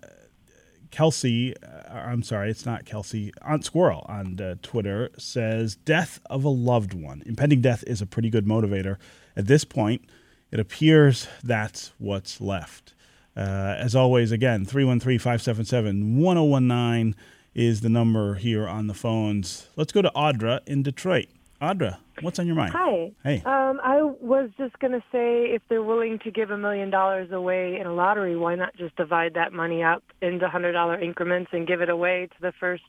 Kelsey, 0.91 1.55
uh, 1.61 1.93
I'm 1.93 2.23
sorry, 2.23 2.49
it's 2.49 2.65
not 2.65 2.85
Kelsey, 2.85 3.31
Aunt 3.41 3.65
Squirrel 3.65 4.05
on 4.07 4.37
Twitter 4.61 5.09
says, 5.17 5.75
Death 5.75 6.19
of 6.29 6.43
a 6.43 6.49
loved 6.49 6.93
one. 6.93 7.23
Impending 7.25 7.61
death 7.61 7.83
is 7.87 8.01
a 8.01 8.05
pretty 8.05 8.29
good 8.29 8.45
motivator. 8.45 8.97
At 9.35 9.47
this 9.47 9.63
point, 9.63 10.03
it 10.51 10.59
appears 10.59 11.27
that's 11.43 11.91
what's 11.97 12.39
left. 12.39 12.93
Uh, 13.35 13.75
as 13.77 13.95
always, 13.95 14.31
again, 14.31 14.65
313 14.65 15.19
577 15.19 16.17
1019 16.17 17.15
is 17.53 17.81
the 17.81 17.89
number 17.89 18.35
here 18.35 18.67
on 18.67 18.87
the 18.87 18.93
phones. 18.93 19.67
Let's 19.75 19.91
go 19.91 20.01
to 20.01 20.11
Audra 20.15 20.61
in 20.65 20.83
Detroit. 20.83 21.27
Audra, 21.61 21.97
what's 22.21 22.37
on 22.37 22.45
your 22.45 22.55
mind? 22.55 22.73
Hi. 22.73 23.11
Hey. 23.23 23.41
Um, 23.43 23.79
I 23.83 24.01
was 24.03 24.49
just 24.57 24.77
going 24.79 24.93
to 24.93 25.03
say 25.11 25.45
if 25.45 25.61
they're 25.69 25.81
willing 25.81 26.19
to 26.19 26.31
give 26.31 26.51
a 26.51 26.57
million 26.57 26.89
dollars 26.91 27.31
away 27.31 27.79
in 27.79 27.87
a 27.87 27.93
lottery, 27.93 28.35
why 28.37 28.55
not 28.55 28.75
just 28.75 28.95
divide 28.95 29.33
that 29.33 29.53
money 29.53 29.81
up 29.83 30.03
into 30.21 30.47
$100 30.47 31.01
increments 31.01 31.49
and 31.53 31.67
give 31.67 31.81
it 31.81 31.89
away 31.89 32.27
to 32.27 32.41
the 32.41 32.53
first 32.59 32.83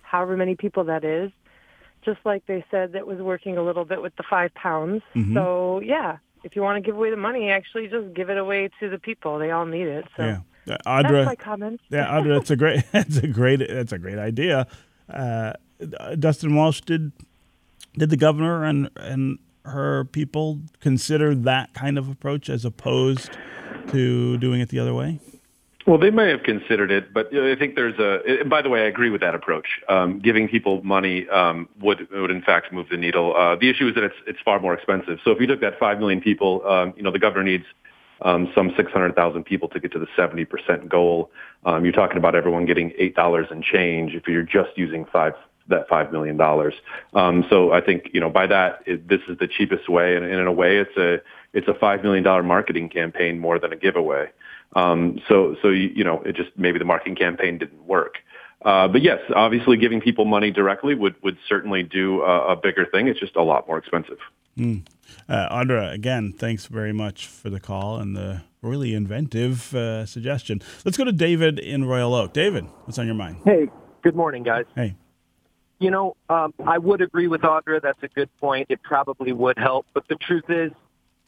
however 0.00 0.36
many 0.36 0.54
people 0.54 0.84
that 0.84 1.04
is? 1.04 1.30
Just 2.04 2.20
like 2.24 2.46
they 2.46 2.64
said 2.70 2.92
that 2.92 3.06
was 3.06 3.18
working 3.18 3.58
a 3.58 3.62
little 3.62 3.84
bit 3.84 4.00
with 4.00 4.16
the 4.16 4.22
five 4.28 4.54
pounds. 4.54 5.02
Mm-hmm. 5.14 5.34
So, 5.34 5.80
yeah, 5.80 6.18
if 6.46 6.54
you 6.54 6.62
want 6.62 6.76
to 6.76 6.80
give 6.80 6.96
away 6.96 7.10
the 7.10 7.16
money, 7.16 7.50
actually 7.50 7.88
just 7.88 8.14
give 8.14 8.30
it 8.30 8.38
away 8.38 8.70
to 8.80 8.88
the 8.88 8.98
people. 8.98 9.38
They 9.38 9.50
all 9.50 9.66
need 9.66 9.88
it. 9.88 10.04
So 10.16 10.22
yeah, 10.66 10.74
uh, 10.74 10.78
Audra. 10.86 11.24
That's 11.24 11.26
my 11.26 11.34
comment. 11.34 11.80
yeah, 11.90 12.06
Audra, 12.06 12.38
that's 12.38 12.50
a 12.50 12.56
great. 12.56 12.84
That's 12.92 13.16
a 13.18 13.26
great. 13.26 13.60
That's 13.68 13.92
a 13.92 13.98
great 13.98 14.18
idea. 14.18 14.68
Uh, 15.12 15.52
Dustin 16.18 16.54
Walsh 16.54 16.80
did. 16.82 17.12
Did 17.98 18.10
the 18.10 18.16
governor 18.16 18.64
and 18.64 18.90
and 18.96 19.38
her 19.64 20.04
people 20.04 20.60
consider 20.80 21.34
that 21.34 21.74
kind 21.74 21.98
of 21.98 22.08
approach 22.08 22.48
as 22.48 22.64
opposed 22.64 23.30
to 23.88 24.38
doing 24.38 24.60
it 24.60 24.68
the 24.68 24.78
other 24.78 24.94
way? 24.94 25.18
Well, 25.86 25.98
they 25.98 26.10
may 26.10 26.30
have 26.30 26.42
considered 26.42 26.90
it, 26.90 27.14
but 27.14 27.32
I 27.32 27.54
think 27.54 27.76
there's 27.76 27.98
a. 28.00 28.44
By 28.44 28.60
the 28.60 28.68
way, 28.68 28.82
I 28.82 28.86
agree 28.86 29.08
with 29.08 29.20
that 29.20 29.36
approach. 29.36 29.66
Um, 29.88 30.18
giving 30.18 30.48
people 30.48 30.82
money 30.82 31.28
um, 31.28 31.68
would 31.80 32.08
would 32.10 32.32
in 32.32 32.42
fact 32.42 32.72
move 32.72 32.88
the 32.90 32.96
needle. 32.96 33.36
Uh, 33.36 33.54
the 33.54 33.70
issue 33.70 33.88
is 33.88 33.94
that 33.94 34.02
it's 34.02 34.16
it's 34.26 34.40
far 34.44 34.58
more 34.58 34.74
expensive. 34.74 35.20
So 35.24 35.30
if 35.30 35.40
you 35.40 35.46
look 35.46 35.62
at 35.62 35.78
five 35.78 36.00
million 36.00 36.20
people, 36.20 36.66
um, 36.66 36.92
you 36.96 37.04
know 37.04 37.12
the 37.12 37.20
governor 37.20 37.44
needs 37.44 37.66
um, 38.22 38.50
some 38.54 38.72
600,000 38.76 39.44
people 39.44 39.68
to 39.68 39.78
get 39.78 39.92
to 39.92 39.98
the 39.98 40.06
70% 40.16 40.88
goal. 40.88 41.30
Um, 41.66 41.84
you're 41.84 41.92
talking 41.92 42.16
about 42.16 42.34
everyone 42.34 42.64
getting 42.64 42.92
eight 42.98 43.14
dollars 43.14 43.46
and 43.50 43.62
change 43.62 44.14
if 44.14 44.26
you're 44.26 44.42
just 44.42 44.70
using 44.76 45.04
five 45.04 45.34
that 45.68 45.88
five 45.88 46.12
million 46.12 46.36
dollars. 46.36 46.74
Um, 47.14 47.44
so 47.50 47.72
I 47.72 47.80
think 47.80 48.10
you 48.12 48.20
know 48.20 48.30
by 48.30 48.46
that 48.46 48.82
it, 48.86 49.08
this 49.08 49.20
is 49.28 49.38
the 49.38 49.48
cheapest 49.48 49.88
way, 49.88 50.16
and, 50.16 50.24
and 50.24 50.34
in 50.34 50.46
a 50.46 50.52
way 50.52 50.78
it's 50.78 50.96
a 50.96 51.18
it's 51.52 51.68
a 51.68 51.74
five 51.74 52.02
million 52.02 52.22
dollar 52.22 52.42
marketing 52.42 52.88
campaign 52.88 53.38
more 53.38 53.58
than 53.58 53.72
a 53.72 53.76
giveaway. 53.76 54.30
Um, 54.74 55.20
so, 55.28 55.56
so 55.62 55.68
you, 55.68 55.90
you 55.94 56.04
know, 56.04 56.20
it 56.22 56.36
just 56.36 56.50
maybe 56.56 56.78
the 56.78 56.84
marketing 56.84 57.16
campaign 57.16 57.58
didn't 57.58 57.86
work. 57.86 58.18
Uh, 58.62 58.88
but 58.88 59.02
yes, 59.02 59.20
obviously, 59.34 59.76
giving 59.76 60.00
people 60.00 60.24
money 60.24 60.50
directly 60.50 60.94
would 60.94 61.14
would 61.22 61.38
certainly 61.48 61.82
do 61.82 62.22
a, 62.22 62.52
a 62.52 62.56
bigger 62.56 62.86
thing. 62.86 63.08
It's 63.08 63.20
just 63.20 63.36
a 63.36 63.42
lot 63.42 63.66
more 63.66 63.78
expensive. 63.78 64.18
Mm. 64.58 64.86
Uh, 65.28 65.48
Audra, 65.54 65.92
again, 65.92 66.32
thanks 66.32 66.66
very 66.66 66.92
much 66.92 67.26
for 67.26 67.50
the 67.50 67.60
call 67.60 67.98
and 67.98 68.16
the 68.16 68.42
really 68.62 68.94
inventive 68.94 69.74
uh, 69.74 70.06
suggestion. 70.06 70.62
Let's 70.84 70.96
go 70.96 71.04
to 71.04 71.12
David 71.12 71.58
in 71.58 71.84
Royal 71.84 72.14
Oak. 72.14 72.32
David, 72.32 72.64
what's 72.84 72.98
on 72.98 73.06
your 73.06 73.14
mind? 73.14 73.36
Hey, 73.44 73.68
good 74.02 74.16
morning, 74.16 74.42
guys. 74.42 74.64
Hey. 74.74 74.96
You 75.78 75.90
know, 75.90 76.16
um, 76.30 76.54
I 76.66 76.78
would 76.78 77.02
agree 77.02 77.28
with 77.28 77.42
Audra. 77.42 77.82
That's 77.82 78.02
a 78.02 78.08
good 78.08 78.30
point. 78.40 78.66
It 78.70 78.82
probably 78.82 79.32
would 79.32 79.58
help. 79.58 79.86
But 79.92 80.08
the 80.08 80.16
truth 80.16 80.48
is, 80.48 80.72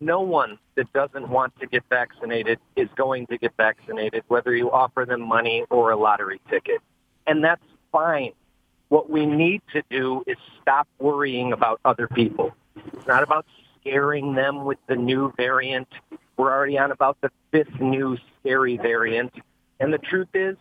no 0.01 0.21
one 0.21 0.59
that 0.77 0.93
doesn't 0.93 1.29
want 1.29 1.59
to 1.61 1.67
get 1.67 1.83
vaccinated 1.91 2.59
is 2.77 2.89
going 2.97 3.27
to 3.27 3.37
get 3.37 3.53
vaccinated, 3.57 4.23
whether 4.29 4.55
you 4.55 4.71
offer 4.71 5.05
them 5.05 5.21
money 5.21 5.65
or 5.71 5.91
a 5.91 5.97
lottery 5.97 6.41
ticket. 6.49 6.81
And 7.27 7.45
that's 7.45 7.65
fine. 7.93 8.33
What 8.89 9.11
we 9.11 9.27
need 9.27 9.61
to 9.73 9.83
do 9.91 10.23
is 10.27 10.37
stop 10.63 10.89
worrying 10.99 11.53
about 11.53 11.81
other 11.85 12.07
people. 12.09 12.55
It's 12.77 13.07
not 13.07 13.23
about 13.23 13.45
scaring 13.81 14.35
them 14.35 14.65
with 14.65 14.79
the 14.87 14.97
new 14.97 15.33
variant. 15.37 15.89
We're 16.37 16.53
already 16.53 16.79
on 16.79 16.91
about 16.91 17.19
the 17.21 17.31
fifth 17.51 17.81
new 17.81 18.17
scary 18.41 18.77
variant. 18.79 19.33
And 19.81 19.93
the 19.93 19.99
truth 19.99 20.29
is, 20.33 20.57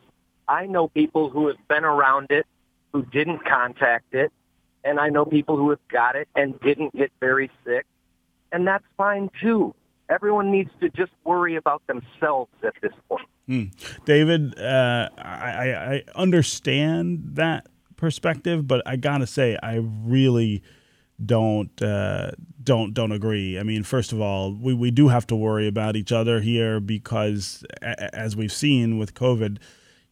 I 0.47 0.65
know 0.65 0.87
people 0.89 1.29
who 1.29 1.47
have 1.47 1.67
been 1.67 1.85
around 1.85 2.27
it 2.31 2.45
who 2.97 3.05
didn't 3.11 3.45
contact 3.45 4.13
it, 4.15 4.31
and 4.83 4.99
I 4.99 5.09
know 5.09 5.23
people 5.23 5.55
who 5.55 5.69
have 5.69 5.87
got 5.91 6.15
it 6.15 6.27
and 6.35 6.59
didn't 6.61 6.95
get 6.95 7.11
very 7.19 7.51
sick, 7.63 7.85
and 8.51 8.65
that's 8.67 8.85
fine 8.97 9.29
too. 9.41 9.75
Everyone 10.09 10.51
needs 10.51 10.71
to 10.79 10.89
just 10.89 11.11
worry 11.25 11.55
about 11.57 11.85
themselves 11.85 12.51
at 12.63 12.73
this 12.81 12.93
point. 13.07 13.27
Hmm. 13.45 13.63
David, 14.05 14.57
uh, 14.59 15.09
I, 15.17 15.73
I 15.95 16.03
understand 16.15 17.35
that 17.35 17.67
perspective, 17.97 18.67
but 18.67 18.81
I 18.87 18.95
gotta 18.95 19.27
say, 19.27 19.57
I 19.61 19.75
really 19.75 20.63
don't 21.23 21.79
uh, 21.81 22.31
don't 22.63 22.93
don't 22.93 23.11
agree. 23.11 23.59
I 23.59 23.63
mean, 23.63 23.83
first 23.83 24.11
of 24.11 24.19
all, 24.21 24.53
we, 24.53 24.73
we 24.73 24.89
do 24.91 25.09
have 25.09 25.27
to 25.27 25.35
worry 25.35 25.67
about 25.67 25.95
each 25.95 26.11
other 26.11 26.39
here 26.41 26.79
because, 26.79 27.63
a- 27.81 28.15
as 28.15 28.35
we've 28.35 28.51
seen 28.51 28.97
with 28.97 29.13
COVID, 29.13 29.57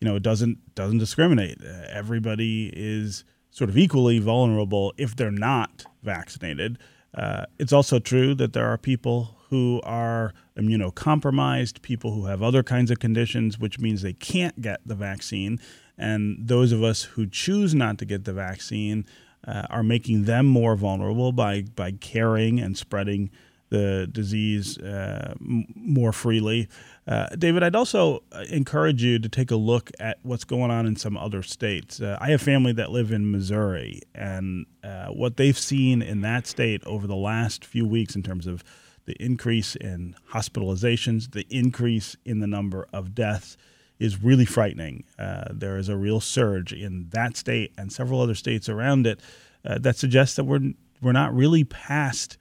you 0.06 0.12
know, 0.12 0.18
it 0.18 0.24
doesn't 0.24 0.76
doesn't 0.76 1.00
discriminate. 1.00 1.58
Uh, 1.64 1.88
everybody 1.90 2.72
is 2.76 3.24
sort 3.50 3.72
of 3.72 3.78
equally 3.78 4.20
vulnerable 4.20 4.94
if 4.98 5.16
they're 5.16 5.32
not 5.32 5.84
vaccinated. 6.04 6.78
Uh, 7.18 7.46
it's 7.58 7.74
also 7.74 7.98
true 7.98 8.36
that 8.36 8.54
there 8.54 8.68
are 8.68 8.78
people 8.78 9.36
who 9.50 9.82
are 9.84 10.32
immunocompromised, 10.60 11.82
people 11.82 12.12
who 12.12 12.26
have 12.26 12.44
other 12.44 12.62
kinds 12.62 12.92
of 12.92 13.00
conditions, 13.00 13.58
which 13.58 13.80
means 13.80 14.04
they 14.04 14.14
can't 14.14 14.62
get 14.62 14.80
the 14.86 14.94
vaccine. 14.94 15.60
And 15.98 16.38
those 16.40 16.72
of 16.72 16.84
us 16.84 17.02
who 17.04 17.26
choose 17.26 17.74
not 17.74 17.98
to 17.98 18.06
get 18.06 18.26
the 18.26 18.34
vaccine 18.34 19.08
uh, 19.48 19.64
are 19.72 19.84
making 19.84 20.26
them 20.26 20.46
more 20.46 20.76
vulnerable 20.76 21.32
by 21.32 21.64
by 21.76 21.94
carrying 21.94 22.60
and 22.60 22.78
spreading 22.78 23.32
the 23.70 24.08
disease 24.12 24.78
uh, 24.78 25.34
m- 25.40 25.66
more 25.76 26.12
freely. 26.12 26.68
Uh, 27.08 27.28
David, 27.38 27.64
I'd 27.64 27.76
also 27.76 28.24
uh, 28.32 28.44
encourage 28.50 29.04
you 29.04 29.20
to 29.20 29.30
take 29.30 29.52
a 29.52 29.56
look 29.56 29.92
at 30.00 30.18
what's 30.24 30.44
going 30.44 30.72
on 30.72 30.86
in 30.86 30.96
some 30.96 31.18
other 31.18 31.42
states. 31.44 32.02
Uh, 32.02 32.18
I 32.22 32.30
have 32.32 32.42
family 32.42 32.74
that 32.74 32.92
live 32.92 33.12
in 33.12 33.32
Missouri, 33.32 34.02
and 34.14 34.66
uh, 34.84 35.08
what 35.08 35.38
they've 35.38 35.58
seen 35.58 36.02
in 36.02 36.22
that 36.22 36.48
state 36.48 36.84
over 36.86 37.08
the 37.08 37.16
last 37.16 37.66
few 37.66 37.88
weeks 37.88 38.16
in 38.16 38.24
terms 38.24 38.48
of 38.48 38.64
the 39.06 39.16
increase 39.24 39.76
in 39.76 40.16
hospitalizations, 40.32 41.32
the 41.32 41.46
increase 41.50 42.16
in 42.26 42.40
the 42.40 42.48
number 42.48 42.88
of 42.92 43.14
deaths 43.14 43.58
is 44.00 44.22
really 44.24 44.46
frightening. 44.46 45.04
Uh, 45.18 45.46
there 45.52 45.78
is 45.78 45.90
a 45.90 45.96
real 45.96 46.20
surge 46.20 46.74
in 46.74 47.08
that 47.12 47.38
state 47.38 47.72
and 47.78 47.94
several 47.94 48.20
other 48.20 48.36
states 48.36 48.68
around 48.68 49.08
it 49.08 49.20
that 49.64 49.96
suggests 49.96 50.36
that 50.36 50.44
we're 50.44 50.74
we're 51.02 51.12
not 51.12 51.34
really 51.36 51.64
past 51.64 52.38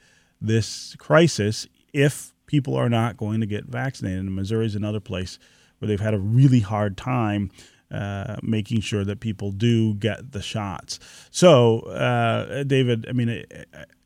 this 0.47 0.97
crisis 0.99 1.67
if 1.93 2.33
people 2.47 2.75
are 2.75 2.89
not 2.89 3.17
going 3.17 3.41
to 3.41 3.47
get 3.47 3.65
vaccinated. 3.65 4.21
And 4.21 4.35
Missouri 4.35 4.67
is 4.67 4.75
another 4.75 5.01
place 5.01 5.39
where 5.79 5.89
they've 5.89 6.01
had 6.01 6.15
a 6.15 6.19
really 6.19 6.61
hard 6.61 6.97
time 6.97 7.51
uh, 7.91 8.37
making 8.43 8.81
sure 8.81 9.05
that 9.05 9.21
people 9.21 9.53
do 9.53 9.95
get 9.95 10.33
the 10.33 10.43
shots. 10.43 10.99
So, 11.31 11.81
uh, 11.81 12.65
David, 12.65 13.07
I 13.09 13.13
mean, 13.13 13.45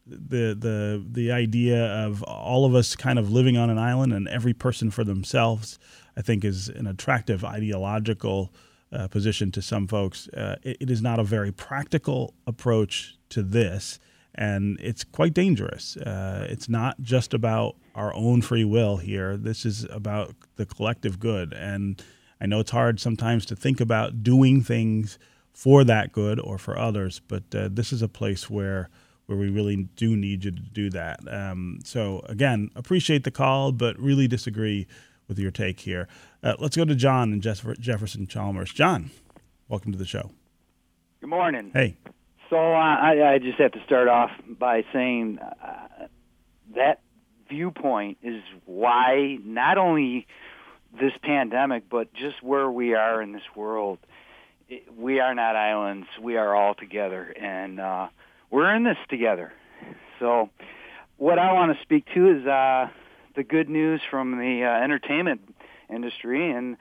the 0.06 0.54
the 0.58 1.04
the 1.10 1.32
idea 1.32 1.86
of 1.86 2.22
all 2.24 2.64
of 2.64 2.74
us 2.74 2.96
kind 2.96 3.18
of 3.18 3.30
living 3.30 3.56
on 3.56 3.70
an 3.70 3.78
island 3.78 4.12
and 4.12 4.28
every 4.28 4.54
person 4.54 4.90
for 4.90 5.04
themselves, 5.04 5.78
I 6.16 6.22
think, 6.22 6.44
is 6.44 6.68
an 6.68 6.86
attractive 6.86 7.44
ideological 7.44 8.52
uh, 8.92 9.08
position 9.08 9.52
to 9.52 9.62
some 9.62 9.86
folks. 9.86 10.28
Uh, 10.28 10.56
it, 10.62 10.78
it 10.80 10.90
is 10.90 11.02
not 11.02 11.18
a 11.18 11.24
very 11.24 11.52
practical 11.52 12.34
approach 12.46 13.16
to 13.30 13.42
this, 13.42 13.98
and 14.38 14.78
it's 14.80 15.02
quite 15.02 15.34
dangerous. 15.34 15.96
Uh, 15.96 16.46
it's 16.48 16.68
not 16.68 17.00
just 17.02 17.34
about 17.34 17.74
our 17.96 18.14
own 18.14 18.40
free 18.40 18.64
will 18.64 18.98
here. 18.98 19.36
This 19.36 19.66
is 19.66 19.84
about 19.90 20.34
the 20.54 20.64
collective 20.64 21.18
good, 21.18 21.52
and 21.52 22.00
I 22.40 22.46
know 22.46 22.60
it's 22.60 22.70
hard 22.70 23.00
sometimes 23.00 23.44
to 23.46 23.56
think 23.56 23.80
about 23.80 24.22
doing 24.22 24.62
things 24.62 25.18
for 25.52 25.82
that 25.82 26.12
good 26.12 26.38
or 26.38 26.56
for 26.56 26.78
others, 26.78 27.20
but 27.26 27.42
uh, 27.52 27.68
this 27.70 27.92
is 27.92 28.00
a 28.00 28.08
place 28.08 28.48
where 28.48 28.88
where 29.26 29.36
we 29.36 29.50
really 29.50 29.88
do 29.96 30.16
need 30.16 30.44
you 30.44 30.52
to 30.52 30.62
do 30.62 30.88
that. 30.88 31.20
Um, 31.30 31.80
so 31.84 32.22
again, 32.26 32.70
appreciate 32.74 33.24
the 33.24 33.30
call, 33.30 33.72
but 33.72 33.98
really 33.98 34.26
disagree 34.26 34.86
with 35.26 35.38
your 35.38 35.50
take 35.50 35.80
here. 35.80 36.08
Uh, 36.42 36.54
let's 36.58 36.76
go 36.76 36.86
to 36.86 36.94
John 36.94 37.32
and 37.32 37.42
Jeff- 37.42 37.78
Jefferson 37.78 38.26
Chalmers. 38.26 38.72
John, 38.72 39.10
welcome 39.68 39.92
to 39.92 39.98
the 39.98 40.06
show. 40.06 40.30
Good 41.20 41.28
morning. 41.28 41.72
Hey. 41.74 41.98
So 42.50 42.56
I, 42.56 43.34
I 43.34 43.38
just 43.38 43.58
have 43.58 43.72
to 43.72 43.84
start 43.84 44.08
off 44.08 44.30
by 44.48 44.84
saying 44.92 45.38
uh, 45.38 46.06
that 46.74 47.00
viewpoint 47.48 48.18
is 48.22 48.42
why 48.64 49.38
not 49.44 49.76
only 49.76 50.26
this 50.98 51.12
pandemic, 51.22 51.90
but 51.90 52.12
just 52.14 52.42
where 52.42 52.70
we 52.70 52.94
are 52.94 53.20
in 53.20 53.32
this 53.32 53.42
world, 53.54 53.98
it, 54.68 54.84
we 54.96 55.20
are 55.20 55.34
not 55.34 55.56
islands. 55.56 56.06
We 56.20 56.36
are 56.36 56.54
all 56.54 56.74
together, 56.74 57.22
and 57.24 57.80
uh, 57.80 58.08
we're 58.50 58.74
in 58.74 58.84
this 58.84 58.96
together. 59.10 59.52
So, 60.18 60.48
what 61.18 61.38
I 61.38 61.52
want 61.52 61.76
to 61.76 61.82
speak 61.82 62.06
to 62.14 62.30
is 62.30 62.46
uh, 62.46 62.88
the 63.36 63.44
good 63.44 63.68
news 63.68 64.00
from 64.10 64.38
the 64.38 64.64
uh, 64.64 64.82
entertainment 64.82 65.42
industry, 65.92 66.50
and 66.50 66.76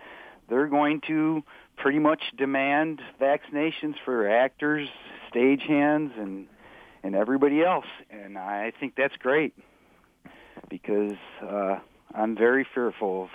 they're 0.49 0.67
going 0.67 1.01
to 1.07 1.43
pretty 1.75 1.99
much 1.99 2.21
demand 2.37 3.01
vaccinations 3.21 3.95
for 4.05 4.29
actors, 4.29 4.87
stagehands, 5.33 6.17
and 6.19 6.47
and 7.03 7.15
everybody 7.15 7.63
else. 7.63 7.85
And 8.09 8.37
I 8.37 8.71
think 8.79 8.93
that's 8.95 9.15
great 9.17 9.53
because 10.69 11.17
uh, 11.41 11.79
I'm 12.13 12.35
very 12.35 12.65
fearful 12.73 13.23
of 13.23 13.29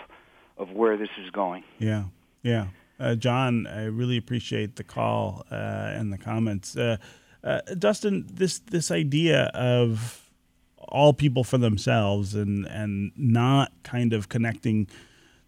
of 0.69 0.75
where 0.75 0.97
this 0.97 1.09
is 1.23 1.31
going. 1.31 1.65
Yeah, 1.79 2.05
yeah. 2.43 2.67
Uh, 3.01 3.15
John, 3.15 3.67
I 3.67 3.85
really 3.85 4.17
appreciate 4.17 4.77
the 4.77 4.85
call 4.85 5.45
uh, 5.51 5.55
and 5.55 6.13
the 6.13 6.19
comments. 6.19 6.77
Uh, 6.77 6.99
uh, 7.43 7.61
Dustin, 7.79 8.27
this 8.33 8.59
this 8.61 8.91
idea 8.91 9.51
of 9.55 10.31
all 10.79 11.13
people 11.13 11.43
for 11.43 11.59
themselves 11.59 12.35
and 12.35 12.67
and 12.67 13.13
not 13.17 13.73
kind 13.83 14.13
of 14.13 14.29
connecting 14.29 14.89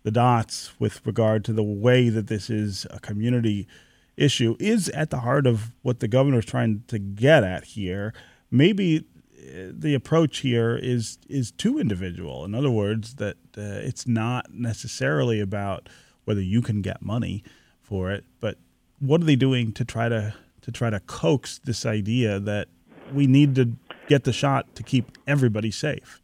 the 0.03 0.11
dots 0.11 0.73
with 0.79 1.05
regard 1.07 1.45
to 1.45 1.53
the 1.53 1.63
way 1.63 2.09
that 2.09 2.27
this 2.27 2.51
is 2.51 2.87
a 2.91 2.99
community 3.01 3.67
issue 4.17 4.57
is 4.59 4.89
at 4.91 5.11
the 5.11 5.21
heart 5.21 5.47
of 5.47 5.73
what 5.83 6.01
the 6.01 6.09
governor 6.09 6.39
is 6.39 6.45
trying 6.45 6.85
to 6.89 6.99
get 6.99 7.45
at 7.45 7.65
here. 7.65 8.13
Maybe 8.51 9.05
uh, 9.39 9.71
the 9.71 9.95
approach 9.95 10.39
here 10.39 10.77
is 10.77 11.19
is 11.29 11.51
too 11.51 11.79
individual. 11.79 12.45
In 12.45 12.55
other 12.55 12.71
words, 12.71 13.15
that 13.15 13.37
uh, 13.57 13.83
it's 13.83 14.07
not 14.07 14.53
necessarily 14.53 15.41
about 15.41 15.89
whether 16.25 16.41
you 16.41 16.63
can 16.63 16.81
get 16.81 17.03
money 17.03 17.43
for 17.83 18.11
it, 18.11 18.25
but 18.41 18.59
what 19.01 19.21
are 19.21 19.25
they 19.25 19.37
doing 19.37 19.73
to 19.73 19.85
try 19.85 20.09
to 20.09 20.35
to 20.63 20.73
try 20.73 20.89
to 20.89 21.01
coax 21.01 21.61
this 21.65 21.85
idea 21.85 22.41
that 22.41 22.69
we 23.13 23.27
need 23.27 23.55
to 23.55 23.77
get 24.09 24.25
the 24.25 24.33
shot 24.33 24.75
to 24.75 24.83
keep 24.83 25.19
everybody 25.27 25.71
safe. 25.71 26.23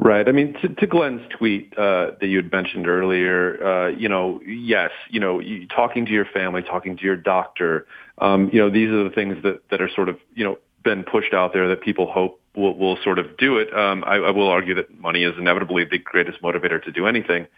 Right. 0.00 0.28
I 0.28 0.32
mean, 0.32 0.54
to, 0.62 0.68
to 0.68 0.86
Glenn's 0.86 1.22
tweet 1.36 1.76
uh, 1.76 2.12
that 2.20 2.28
you 2.28 2.36
had 2.36 2.52
mentioned 2.52 2.86
earlier, 2.86 3.60
uh, 3.60 3.88
you 3.88 4.08
know, 4.08 4.40
yes, 4.46 4.92
you 5.10 5.18
know, 5.18 5.40
you, 5.40 5.66
talking 5.66 6.06
to 6.06 6.12
your 6.12 6.24
family, 6.24 6.62
talking 6.62 6.96
to 6.96 7.02
your 7.02 7.16
doctor, 7.16 7.84
um, 8.18 8.48
you 8.52 8.60
know, 8.60 8.70
these 8.70 8.90
are 8.90 9.02
the 9.02 9.10
things 9.10 9.42
that, 9.42 9.68
that 9.70 9.82
are 9.82 9.90
sort 9.92 10.08
of, 10.08 10.16
you 10.36 10.44
know, 10.44 10.56
been 10.84 11.02
pushed 11.02 11.34
out 11.34 11.52
there 11.52 11.68
that 11.68 11.80
people 11.80 12.08
hope 12.12 12.40
will, 12.54 12.78
will 12.78 12.96
sort 13.02 13.18
of 13.18 13.36
do 13.38 13.58
it. 13.58 13.76
Um, 13.76 14.04
I, 14.06 14.18
I 14.18 14.30
will 14.30 14.48
argue 14.48 14.76
that 14.76 15.00
money 15.00 15.24
is 15.24 15.34
inevitably 15.36 15.84
the 15.84 15.98
greatest 15.98 16.40
motivator 16.42 16.80
to 16.84 16.92
do 16.92 17.08
anything. 17.08 17.48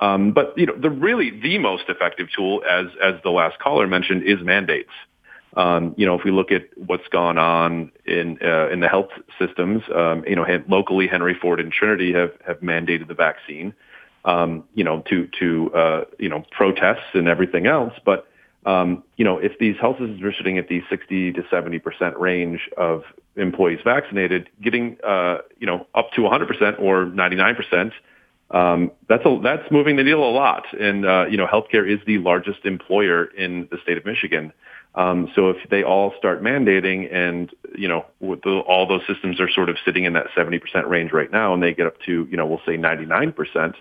Um, 0.00 0.32
but 0.32 0.56
you 0.56 0.64
know, 0.64 0.76
the 0.76 0.88
really 0.88 1.38
the 1.38 1.58
most 1.58 1.84
effective 1.88 2.28
tool, 2.34 2.62
as 2.68 2.86
as 3.02 3.16
the 3.22 3.30
last 3.30 3.58
caller 3.58 3.86
mentioned, 3.86 4.22
is 4.22 4.38
mandates. 4.42 4.88
Um, 5.56 5.94
you 5.96 6.06
know, 6.06 6.16
if 6.16 6.24
we 6.24 6.30
look 6.30 6.52
at 6.52 6.66
what's 6.76 7.08
gone 7.08 7.36
on 7.36 7.90
in 8.04 8.38
uh, 8.42 8.68
in 8.68 8.80
the 8.80 8.88
health 8.88 9.10
systems, 9.38 9.82
um, 9.94 10.24
you 10.26 10.36
know, 10.36 10.46
locally, 10.68 11.08
Henry 11.08 11.34
Ford 11.34 11.58
and 11.58 11.72
Trinity 11.72 12.12
have 12.12 12.32
have 12.46 12.60
mandated 12.60 13.08
the 13.08 13.14
vaccine. 13.14 13.74
Um, 14.24 14.64
you 14.74 14.84
know, 14.84 15.00
to 15.08 15.28
to 15.40 15.74
uh, 15.74 16.04
you 16.18 16.28
know 16.28 16.44
protests 16.52 17.14
and 17.14 17.26
everything 17.26 17.66
else. 17.66 17.94
But 18.04 18.28
um, 18.64 19.02
you 19.16 19.24
know, 19.24 19.38
if 19.38 19.58
these 19.58 19.76
health 19.80 19.96
systems 19.98 20.22
are 20.22 20.32
sitting 20.34 20.58
at 20.58 20.68
the 20.68 20.82
60 20.88 21.32
to 21.32 21.44
70 21.50 21.78
percent 21.80 22.16
range 22.18 22.68
of 22.76 23.02
employees 23.36 23.80
vaccinated, 23.82 24.50
getting 24.62 24.98
uh, 25.04 25.38
you 25.58 25.66
know 25.66 25.86
up 25.94 26.12
to 26.12 26.22
100 26.22 26.46
percent 26.46 26.76
or 26.78 27.06
99 27.06 27.56
percent. 27.56 27.92
Um, 28.52 28.90
that's 29.08 29.24
a, 29.24 29.40
that's 29.44 29.70
moving 29.70 29.94
the 29.94 30.02
needle 30.02 30.28
a 30.28 30.34
lot, 30.34 30.66
and 30.78 31.06
uh, 31.06 31.26
you 31.30 31.36
know, 31.36 31.46
healthcare 31.46 31.88
is 31.88 32.00
the 32.04 32.18
largest 32.18 32.64
employer 32.64 33.26
in 33.26 33.68
the 33.70 33.78
state 33.82 33.96
of 33.96 34.04
Michigan. 34.04 34.52
Um, 34.94 35.30
so 35.34 35.50
if 35.50 35.56
they 35.70 35.84
all 35.84 36.12
start 36.18 36.42
mandating 36.42 37.14
and, 37.14 37.50
you 37.76 37.86
know, 37.88 38.06
the, 38.20 38.62
all 38.66 38.86
those 38.88 39.02
systems 39.06 39.40
are 39.40 39.48
sort 39.48 39.68
of 39.68 39.76
sitting 39.84 40.04
in 40.04 40.14
that 40.14 40.26
70% 40.36 40.60
range 40.88 41.12
right 41.12 41.30
now 41.30 41.54
and 41.54 41.62
they 41.62 41.74
get 41.74 41.86
up 41.86 42.00
to, 42.06 42.26
you 42.30 42.36
know, 42.36 42.46
we'll 42.46 42.60
say 42.66 42.76
99%, 42.76 43.74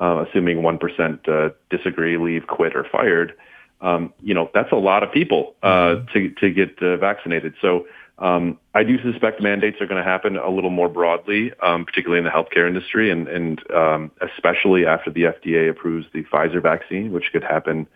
uh, 0.00 0.24
assuming 0.28 0.58
1% 0.58 1.28
uh, 1.28 1.54
disagree, 1.70 2.16
leave, 2.18 2.46
quit, 2.48 2.74
or 2.74 2.84
fired, 2.84 3.34
um, 3.80 4.12
you 4.22 4.34
know, 4.34 4.50
that's 4.54 4.72
a 4.72 4.76
lot 4.76 5.02
of 5.02 5.12
people 5.12 5.54
uh, 5.62 5.66
mm-hmm. 5.68 6.12
to, 6.12 6.30
to 6.40 6.50
get 6.50 6.82
uh, 6.82 6.96
vaccinated. 6.96 7.54
So 7.60 7.86
um, 8.18 8.58
I 8.74 8.82
do 8.84 9.00
suspect 9.02 9.42
mandates 9.42 9.80
are 9.80 9.86
going 9.86 10.02
to 10.02 10.08
happen 10.08 10.36
a 10.36 10.48
little 10.48 10.70
more 10.70 10.88
broadly, 10.88 11.52
um, 11.62 11.84
particularly 11.84 12.18
in 12.18 12.24
the 12.24 12.30
healthcare 12.30 12.66
industry, 12.66 13.10
and, 13.10 13.28
and 13.28 13.70
um, 13.70 14.10
especially 14.22 14.86
after 14.86 15.10
the 15.10 15.24
FDA 15.24 15.68
approves 15.68 16.06
the 16.12 16.24
Pfizer 16.24 16.62
vaccine, 16.62 17.12
which 17.12 17.30
could 17.32 17.44
happen, 17.44 17.86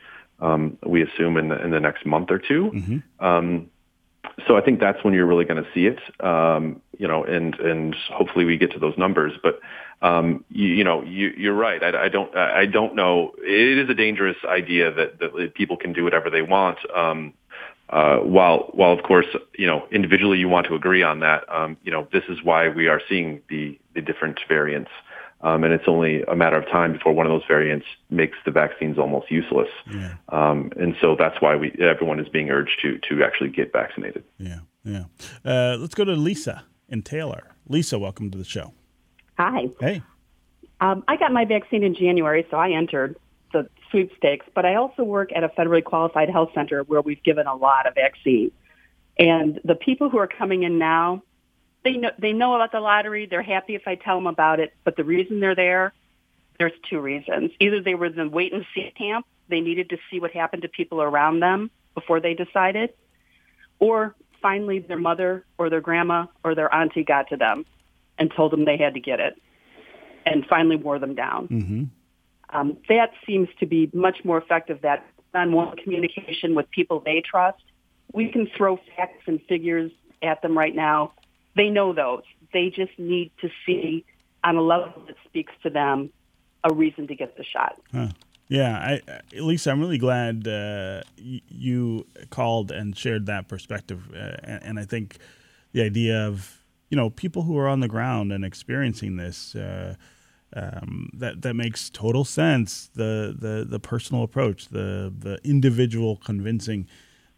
um, 0.41 0.79
we 0.87 1.03
assume, 1.03 1.37
in 1.37 1.49
the, 1.49 1.63
in 1.63 1.71
the 1.71 1.81
next 1.81 2.07
month 2.07 2.31
or 2.31 2.39
2 2.39 2.71
mm-hmm. 2.75 3.25
Um, 3.25 3.71
so 4.47 4.57
I 4.57 4.61
think 4.61 4.81
that's 4.81 5.03
when 5.05 5.15
you're 5.15 5.27
really 5.27 5.45
going 5.45 5.63
to 5.63 5.69
see 5.75 5.87
it, 5.87 5.99
um, 6.25 6.81
you 6.99 7.07
know, 7.07 7.25
and 7.25 7.59
and 7.59 7.95
hopefully 8.13 8.45
we 8.45 8.57
get 8.57 8.73
to 8.73 8.79
those 8.79 8.97
numbers. 8.97 9.33
But 9.43 9.61
um, 10.03 10.45
you, 10.51 10.69
you 10.69 10.85
know, 10.85 11.03
you, 11.03 11.33
you're 11.37 11.55
right. 11.55 11.83
I, 11.83 12.05
I 12.05 12.09
don't 12.09 12.35
I 12.37 12.67
don't 12.67 12.95
know. 12.95 13.33
It 13.39 13.79
is 13.79 13.91
a 13.91 13.95
dangerous 13.95 14.37
idea 14.47 14.93
that 14.93 15.19
that 15.19 15.55
people 15.55 15.77
can 15.77 15.93
do 15.93 16.05
whatever 16.05 16.31
they 16.31 16.43
want. 16.43 16.79
Um, 16.95 17.35
uh, 17.91 18.19
while 18.19 18.71
while 18.73 18.93
of 18.93 19.03
course 19.03 19.27
you 19.59 19.67
know 19.67 19.87
individually 19.91 20.39
you 20.39 20.49
want 20.49 20.67
to 20.69 20.75
agree 20.75 21.03
on 21.03 21.21
that, 21.21 21.45
um, 21.53 21.77
you 21.83 21.91
know 21.91 22.07
this 22.13 22.25
is 22.29 22.39
why 22.43 22.69
we 22.69 22.87
are 22.89 23.01
seeing 23.09 23.41
the 23.49 23.79
the 23.95 24.01
different 24.01 24.39
variants, 24.49 24.91
um, 25.43 25.65
and 25.65 25.73
it's 25.73 25.85
only 25.87 26.23
a 26.23 26.37
matter 26.37 26.57
of 26.57 26.67
time 26.67 26.93
before 26.93 27.13
one 27.13 27.27
of 27.27 27.33
those 27.33 27.47
variants 27.49 27.87
makes 28.11 28.37
the 28.45 28.51
vaccines 28.51 28.99
almost 28.99 29.31
useless. 29.31 29.69
Yeah. 29.91 30.15
Um, 30.29 30.71
and 30.79 30.95
so 31.01 31.17
that's 31.19 31.41
why 31.41 31.57
we 31.57 31.73
everyone 31.81 32.21
is 32.21 32.29
being 32.29 32.51
urged 32.51 32.81
to 32.83 32.99
to 33.09 33.25
actually 33.25 33.51
get 33.51 33.73
vaccinated. 33.73 34.25
Yeah, 34.39 34.61
yeah. 34.85 35.05
Uh, 35.45 35.77
let's 35.79 35.95
go 35.95 36.05
to 36.05 36.13
Lisa 36.13 36.65
and 36.89 37.05
Taylor. 37.05 37.55
Lisa, 37.69 37.99
welcome 37.99 38.31
to 38.31 38.39
the 38.39 38.45
show. 38.45 38.75
Hi. 39.39 39.69
Hey. 39.81 40.03
Um, 40.81 41.05
I 41.09 41.17
got 41.17 41.33
my 41.33 41.45
vaccine 41.45 41.83
in 41.83 41.95
January, 41.95 42.47
so 42.51 42.57
I 42.57 42.71
entered 42.71 43.17
the 43.53 43.69
sweepstakes, 43.91 44.47
but 44.55 44.65
I 44.65 44.77
also 44.77 45.03
work 45.03 45.31
at 45.35 45.45
a 45.45 45.49
federally 45.49 45.85
qualified 45.85 46.31
health 46.31 46.51
center 46.55 46.83
where 46.85 47.01
we've 47.01 47.23
given 47.23 47.47
a 47.47 47.55
lot 47.55 47.87
of 47.87 47.95
vaccine. 47.95 48.51
And 49.19 49.61
the 49.65 49.75
people 49.75 50.09
who 50.09 50.19
are 50.19 50.27
coming 50.27 50.63
in 50.63 50.79
now, 50.79 51.23
they 51.85 51.93
know 51.93 52.11
they 52.19 52.33
know 52.33 52.55
about 52.55 52.73
the 52.73 52.81
lottery. 52.81 53.27
They're 53.27 53.43
happy 53.43 53.75
if 53.75 53.87
I 53.87 53.95
tell 53.95 54.17
them 54.17 54.27
about 54.27 54.61
it. 54.61 54.75
But 54.85 54.97
the 54.97 55.05
reason 55.05 55.41
they're 55.41 55.55
there, 55.55 55.93
there's 56.59 56.73
two 56.89 57.01
reasons. 57.01 57.53
Either 57.61 57.81
they 57.81 57.95
were 57.95 58.07
in 58.07 58.17
the 58.17 58.29
wait 58.29 58.53
and 58.53 58.67
see 58.75 58.93
camp, 58.97 59.27
they 59.49 59.61
needed 59.61 59.91
to 59.91 59.99
see 60.11 60.21
what 60.21 60.31
happened 60.33 60.63
to 60.63 60.69
people 60.69 61.01
around 61.01 61.41
them 61.41 61.71
before 61.95 62.21
they 62.21 62.35
decided, 62.35 62.93
or 63.79 64.15
finally 64.43 64.79
their 64.79 64.99
mother 64.99 65.45
or 65.59 65.69
their 65.71 65.81
grandma 65.81 66.27
or 66.45 66.55
their 66.55 66.73
auntie 66.75 67.05
got 67.05 67.29
to 67.29 67.37
them 67.37 67.67
and 68.19 68.31
told 68.35 68.53
them 68.53 68.65
they 68.65 68.77
had 68.77 68.95
to 68.95 69.01
get 69.01 69.21
it, 69.21 69.41
and 70.27 70.47
finally 70.47 70.77
wore 70.77 70.99
them 70.99 71.15
down. 71.15 71.49
Mm-hmm. 71.49 71.85
Um, 72.53 72.77
that 72.89 73.13
seems 73.27 73.49
to 73.61 73.67
be 73.67 73.91
much 73.95 74.25
more 74.25 74.39
effective. 74.39 74.81
That 74.83 75.07
one-on-one 75.33 75.77
communication 75.77 76.55
with 76.55 76.71
people 76.71 77.01
they 77.01 77.23
trust. 77.25 77.63
We 78.13 78.29
can 78.29 78.49
throw 78.57 78.79
facts 78.97 79.23
and 79.27 79.41
figures 79.49 79.93
at 80.23 80.43
them 80.43 80.59
right 80.59 80.75
now. 80.75 81.13
They 81.57 81.69
know 81.69 81.93
those. 81.93 82.23
They 82.53 82.71
just 82.71 82.99
need 82.99 83.31
to 83.41 83.49
see 83.67 84.05
on 84.45 84.57
a 84.57 84.63
level 84.63 85.03
that 85.07 85.17
speaks 85.25 85.53
to 85.63 85.71
them 85.71 86.11
a 86.65 86.73
reason 86.73 87.07
to 87.09 87.15
get 87.15 87.37
the 87.37 87.45
shot. 87.45 87.81
Huh. 87.93 88.09
Yeah, 88.49 88.77
I, 88.79 89.21
Lisa, 89.39 89.71
I'm 89.71 89.81
really 89.81 89.99
glad 89.99 90.49
uh, 90.49 91.03
you 91.17 92.07
called 92.31 92.73
and 92.73 92.97
shared 92.97 93.27
that 93.27 93.47
perspective, 93.47 94.11
uh, 94.13 94.37
and, 94.43 94.63
and, 94.65 94.79
I 94.81 94.85
think 94.85 95.19
the 95.73 95.83
idea 95.83 96.27
of 96.27 96.65
you 96.89 96.97
know 96.97 97.11
people 97.11 97.43
who 97.45 97.57
are 97.57 97.69
on 97.69 97.79
the 97.79 97.89
ground 97.89 98.33
and 98.33 98.45
experiencing 98.45 99.17
this. 99.17 99.55
Uh, 99.55 99.95
um, 100.53 101.11
that 101.15 101.43
that 101.43 101.55
makes 101.55 101.91
total 101.91 102.25
sense. 102.25 102.91
The 102.95 103.37
the 103.39 103.65
the 103.65 103.79
personal 103.79 104.25
approach, 104.25 104.67
the 104.69 105.15
the 105.17 105.39
individual 105.45 106.17
convincing 106.17 106.89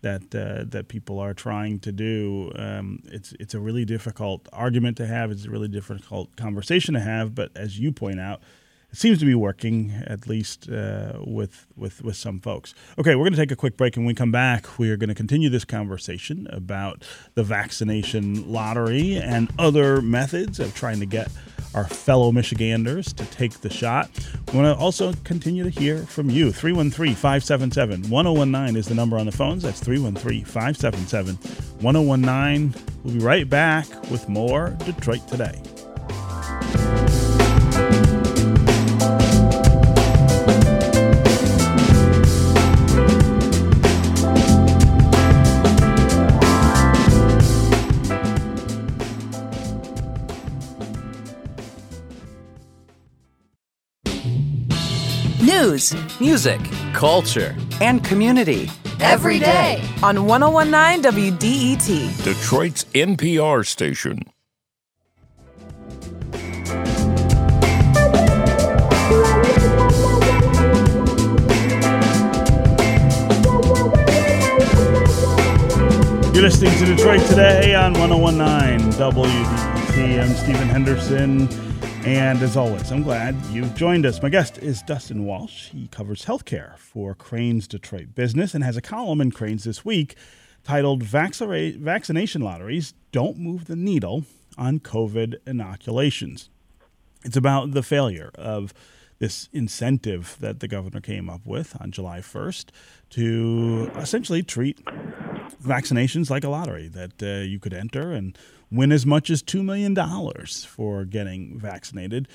that 0.03 0.35
uh, 0.35 0.65
that 0.69 0.89
people 0.89 1.19
are 1.19 1.35
trying 1.35 1.79
to 1.81 1.93
do. 1.93 2.53
Um, 2.57 3.03
it's 3.07 3.33
it's 3.41 3.55
a 3.55 3.61
really 3.61 3.85
difficult 3.85 4.49
argument 4.53 4.97
to 4.99 5.07
have. 5.07 5.31
It's 5.31 5.47
a 5.47 5.51
really 5.51 5.69
difficult 5.69 6.37
conversation 6.37 6.95
to 6.95 7.01
have. 7.01 7.35
But 7.35 7.51
as 7.57 7.79
you 7.79 7.93
point 7.93 8.21
out, 8.21 8.43
it 8.93 8.99
seems 8.99 9.19
to 9.21 9.25
be 9.25 9.35
working 9.35 9.91
at 10.07 10.29
least 10.29 10.69
uh, 10.69 11.15
with 11.19 11.67
with 11.77 12.03
with 12.03 12.17
some 12.17 12.41
folks. 12.41 12.75
Okay, 12.99 13.15
we're 13.15 13.25
going 13.25 13.33
to 13.33 13.39
take 13.39 13.51
a 13.51 13.57
quick 13.57 13.77
break, 13.77 13.97
and 13.97 14.05
when 14.05 14.09
we 14.09 14.15
come 14.15 14.33
back, 14.33 14.79
we 14.79 14.91
are 14.91 14.97
going 14.97 15.09
to 15.09 15.15
continue 15.15 15.49
this 15.49 15.65
conversation 15.65 16.47
about 16.51 17.05
the 17.35 17.43
vaccination 17.43 18.53
lottery 18.53 19.17
and 19.17 19.51
other 19.59 20.03
methods 20.03 20.61
of 20.61 20.75
trying 20.75 21.01
to 21.01 21.07
get 21.07 21.29
our 21.75 21.85
fellow 21.85 22.31
Michiganders 22.33 23.15
to 23.15 23.25
take 23.27 23.61
the 23.61 23.71
shot. 23.71 24.11
We 24.53 24.59
want 24.59 24.77
to 24.77 24.83
also 24.83 25.15
continue 25.25 25.65
to 25.65 25.71
hear 25.71 25.99
from 26.05 26.29
you. 26.29 26.53
313 26.53 27.15
577 27.15 28.11
1019 28.11 28.77
is 28.77 28.89
the 28.89 28.95
number 28.95 29.19
on 29.19 29.25
the 29.25 29.33
phones. 29.33 29.63
That's 29.63 29.81
313 29.81 30.45
577 30.45 31.37
1019. 31.81 32.75
We'll 33.05 33.15
be 33.15 33.21
right 33.21 33.49
back 33.49 33.87
with 34.11 34.29
more 34.29 34.77
Detroit 34.85 35.27
Today. 35.29 35.61
News, 55.91 56.21
music, 56.21 56.61
culture, 56.93 57.57
and 57.81 58.05
community. 58.05 58.71
Every 59.01 59.39
day 59.39 59.83
on 60.03 60.27
1019 60.27 61.03
WDET, 61.03 62.25
Detroit's 62.25 62.85
NPR 62.95 63.67
station. 63.67 64.23
You're 76.33 76.43
listening 76.43 76.73
to 76.79 76.87
Detroit 76.87 77.21
Today 77.29 77.75
on 77.75 77.93
1019 77.95 78.93
WDET. 78.93 80.23
I'm 80.23 80.35
Stephen 80.35 80.69
Henderson. 80.69 81.72
And 82.05 82.43
as 82.43 82.57
always, 82.57 82.91
I'm 82.91 83.05
glad 83.05 83.37
you've 83.53 83.77
joined 83.77 84.07
us. 84.07 84.21
My 84.21 84.29
guest 84.29 84.59
is 84.59 84.83
Dustin 84.83 85.25
Walsh. 85.25 85.69
He 85.69 85.87
covers 85.87 86.25
healthcare 86.25 86.77
for 86.77 87.15
Crain's 87.15 87.69
Detroit 87.69 88.17
Business 88.17 88.55
and 88.55 88.65
has 88.65 88.77
a 88.77 88.83
column 88.83 89.21
in 89.21 89.31
Crain's 89.31 89.63
this 89.63 89.85
week 89.85 90.17
titled 90.65 91.05
Vaccination 91.05 92.43
Lotteries 92.43 92.95
Don't 93.13 93.39
Move 93.39 93.67
the 93.67 93.77
Needle 93.77 94.25
on 94.59 94.81
COVID 94.81 95.37
Inoculations. 95.47 96.51
It's 97.25 97.37
about 97.37 97.71
the 97.71 97.85
failure 97.85 98.33
of 98.35 98.75
this 99.21 99.49
incentive 99.53 100.37
that 100.41 100.59
the 100.59 100.67
governor 100.67 101.01
came 101.01 101.31
up 101.31 101.47
with 101.47 101.81
on 101.81 101.93
July 101.93 102.19
1st 102.19 102.71
to 103.11 103.93
essentially 103.97 104.43
treat 104.43 104.85
vaccinations 105.63 106.31
like 106.31 106.43
a 106.43 106.49
lottery 106.49 106.89
that 106.89 107.23
uh, 107.23 107.45
you 107.45 107.61
could 107.61 107.73
enter 107.73 108.11
and 108.11 108.37
win 108.73 108.91
as 108.91 109.05
much 109.05 109.31
as 109.31 109.43
$2 109.43 109.65
million 109.65 109.95
for 110.67 111.05
getting 111.05 111.59
vaccinated. 111.59 112.27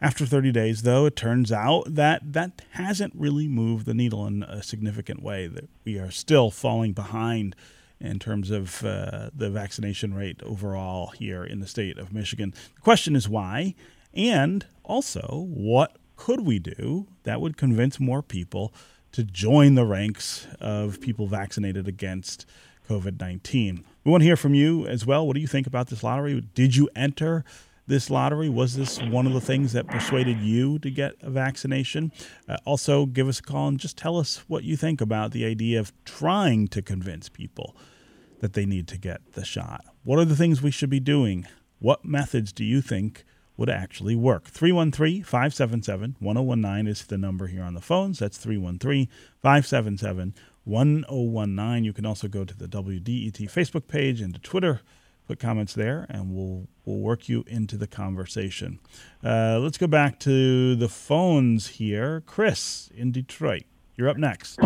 After 0.00 0.26
30 0.26 0.52
days, 0.52 0.82
though, 0.82 1.06
it 1.06 1.16
turns 1.16 1.50
out 1.50 1.94
that 1.94 2.32
that 2.32 2.62
hasn't 2.72 3.14
really 3.16 3.48
moved 3.48 3.86
the 3.86 3.94
needle 3.94 4.26
in 4.26 4.42
a 4.42 4.62
significant 4.62 5.22
way, 5.22 5.46
that 5.46 5.68
we 5.84 5.98
are 5.98 6.10
still 6.10 6.50
falling 6.50 6.92
behind 6.92 7.56
in 7.98 8.18
terms 8.18 8.50
of 8.50 8.84
uh, 8.84 9.30
the 9.34 9.48
vaccination 9.48 10.12
rate 10.12 10.42
overall 10.42 11.08
here 11.08 11.44
in 11.44 11.60
the 11.60 11.66
state 11.66 11.96
of 11.96 12.12
Michigan. 12.12 12.52
The 12.74 12.82
question 12.82 13.16
is 13.16 13.26
why, 13.26 13.74
and 14.12 14.66
also 14.82 15.46
what 15.48 15.96
could 16.16 16.40
we 16.40 16.58
do 16.58 17.06
that 17.22 17.40
would 17.40 17.56
convince 17.56 17.98
more 17.98 18.22
people 18.22 18.74
to 19.12 19.24
join 19.24 19.76
the 19.76 19.86
ranks 19.86 20.46
of 20.60 21.00
people 21.00 21.26
vaccinated 21.26 21.88
against 21.88 22.44
COVID 22.88 23.20
19. 23.20 23.84
We 24.04 24.10
want 24.10 24.22
to 24.22 24.26
hear 24.26 24.36
from 24.36 24.54
you 24.54 24.86
as 24.86 25.04
well. 25.04 25.26
What 25.26 25.34
do 25.34 25.40
you 25.40 25.46
think 25.46 25.66
about 25.66 25.88
this 25.88 26.02
lottery? 26.02 26.40
Did 26.54 26.76
you 26.76 26.88
enter 26.94 27.44
this 27.86 28.10
lottery? 28.10 28.48
Was 28.48 28.76
this 28.76 29.00
one 29.00 29.26
of 29.26 29.32
the 29.32 29.40
things 29.40 29.72
that 29.72 29.86
persuaded 29.86 30.38
you 30.38 30.78
to 30.80 30.90
get 30.90 31.14
a 31.22 31.30
vaccination? 31.30 32.12
Uh, 32.48 32.56
also, 32.64 33.06
give 33.06 33.28
us 33.28 33.38
a 33.38 33.42
call 33.42 33.68
and 33.68 33.78
just 33.78 33.96
tell 33.96 34.18
us 34.18 34.44
what 34.48 34.64
you 34.64 34.76
think 34.76 35.00
about 35.00 35.32
the 35.32 35.44
idea 35.44 35.80
of 35.80 35.92
trying 36.04 36.68
to 36.68 36.82
convince 36.82 37.28
people 37.28 37.76
that 38.40 38.52
they 38.52 38.66
need 38.66 38.86
to 38.88 38.98
get 38.98 39.20
the 39.32 39.44
shot. 39.44 39.84
What 40.04 40.18
are 40.18 40.24
the 40.24 40.36
things 40.36 40.62
we 40.62 40.70
should 40.70 40.90
be 40.90 41.00
doing? 41.00 41.46
What 41.78 42.04
methods 42.04 42.52
do 42.52 42.64
you 42.64 42.80
think 42.80 43.24
would 43.56 43.70
actually 43.70 44.14
work? 44.14 44.44
313 44.44 45.22
577 45.22 46.16
1019 46.18 46.86
is 46.86 47.06
the 47.06 47.18
number 47.18 47.46
here 47.46 47.62
on 47.62 47.74
the 47.74 47.80
phones. 47.80 48.18
That's 48.18 48.38
313 48.38 49.08
577 49.42 50.34
1019. 50.66 51.84
You 51.84 51.92
can 51.92 52.04
also 52.04 52.28
go 52.28 52.44
to 52.44 52.56
the 52.56 52.66
WDET 52.66 53.50
Facebook 53.50 53.88
page 53.88 54.20
and 54.20 54.34
to 54.34 54.40
Twitter. 54.40 54.82
Put 55.26 55.40
comments 55.40 55.74
there, 55.74 56.06
and 56.08 56.32
we'll 56.32 56.68
we'll 56.84 57.00
work 57.00 57.28
you 57.28 57.44
into 57.48 57.76
the 57.76 57.88
conversation. 57.88 58.78
Uh, 59.24 59.58
let's 59.60 59.76
go 59.76 59.88
back 59.88 60.20
to 60.20 60.76
the 60.76 60.88
phones 60.88 61.66
here. 61.66 62.22
Chris 62.26 62.90
in 62.94 63.10
Detroit, 63.10 63.64
you're 63.96 64.08
up 64.08 64.18
next. 64.18 64.60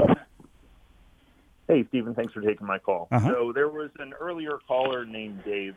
Hey, 1.70 1.86
Stephen, 1.88 2.16
thanks 2.16 2.32
for 2.32 2.40
taking 2.40 2.66
my 2.66 2.78
call. 2.80 3.06
Uh-huh. 3.12 3.30
So 3.32 3.52
there 3.54 3.68
was 3.68 3.90
an 4.00 4.12
earlier 4.20 4.58
caller 4.66 5.04
named 5.04 5.44
Dave 5.44 5.76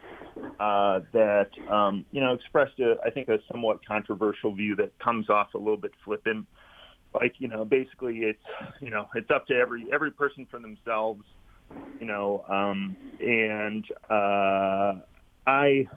uh, 0.59 1.01
that, 1.11 1.51
um, 1.69 2.03
you 2.11 2.19
know, 2.19 2.33
expressed, 2.33 2.79
a, 2.79 2.95
I 3.05 3.11
think, 3.11 3.27
a 3.29 3.37
somewhat 3.51 3.85
controversial 3.85 4.55
view 4.55 4.75
that 4.77 4.97
comes 4.97 5.29
off 5.29 5.53
a 5.53 5.57
little 5.59 5.77
bit 5.77 5.91
flippant. 6.03 6.47
Like, 7.13 7.35
you 7.37 7.47
know, 7.47 7.65
basically 7.65 8.19
it's, 8.19 8.43
you 8.81 8.89
know, 8.89 9.07
it's 9.15 9.29
up 9.29 9.47
to 9.47 9.53
every 9.53 9.85
every 9.93 10.11
person 10.11 10.47
for 10.49 10.59
themselves, 10.59 11.23
you 11.99 12.05
know, 12.05 12.43
um, 12.49 12.95
and 13.19 13.85
uh, 14.09 14.99
I 15.45 15.87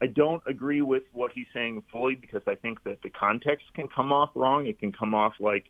I 0.00 0.06
don't 0.06 0.42
agree 0.46 0.82
with 0.82 1.04
what 1.12 1.32
he's 1.34 1.46
saying 1.54 1.82
fully 1.90 2.14
because 2.14 2.42
I 2.46 2.54
think 2.54 2.82
that 2.84 3.02
the 3.02 3.10
context 3.10 3.66
can 3.74 3.88
come 3.88 4.12
off 4.12 4.30
wrong. 4.34 4.66
It 4.66 4.78
can 4.78 4.92
come 4.92 5.14
off 5.14 5.32
like 5.40 5.64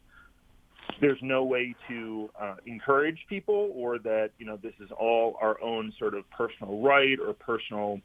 there's 1.00 1.18
no 1.22 1.44
way 1.44 1.74
to 1.88 2.30
uh, 2.40 2.56
encourage 2.66 3.18
people 3.28 3.70
or 3.74 3.98
that 3.98 4.30
you 4.38 4.46
know 4.46 4.58
this 4.62 4.74
is 4.80 4.90
all 4.98 5.36
our 5.40 5.60
own 5.62 5.92
sort 5.98 6.14
of 6.14 6.28
personal 6.30 6.80
right 6.80 7.18
or 7.24 7.32
personal 7.34 8.00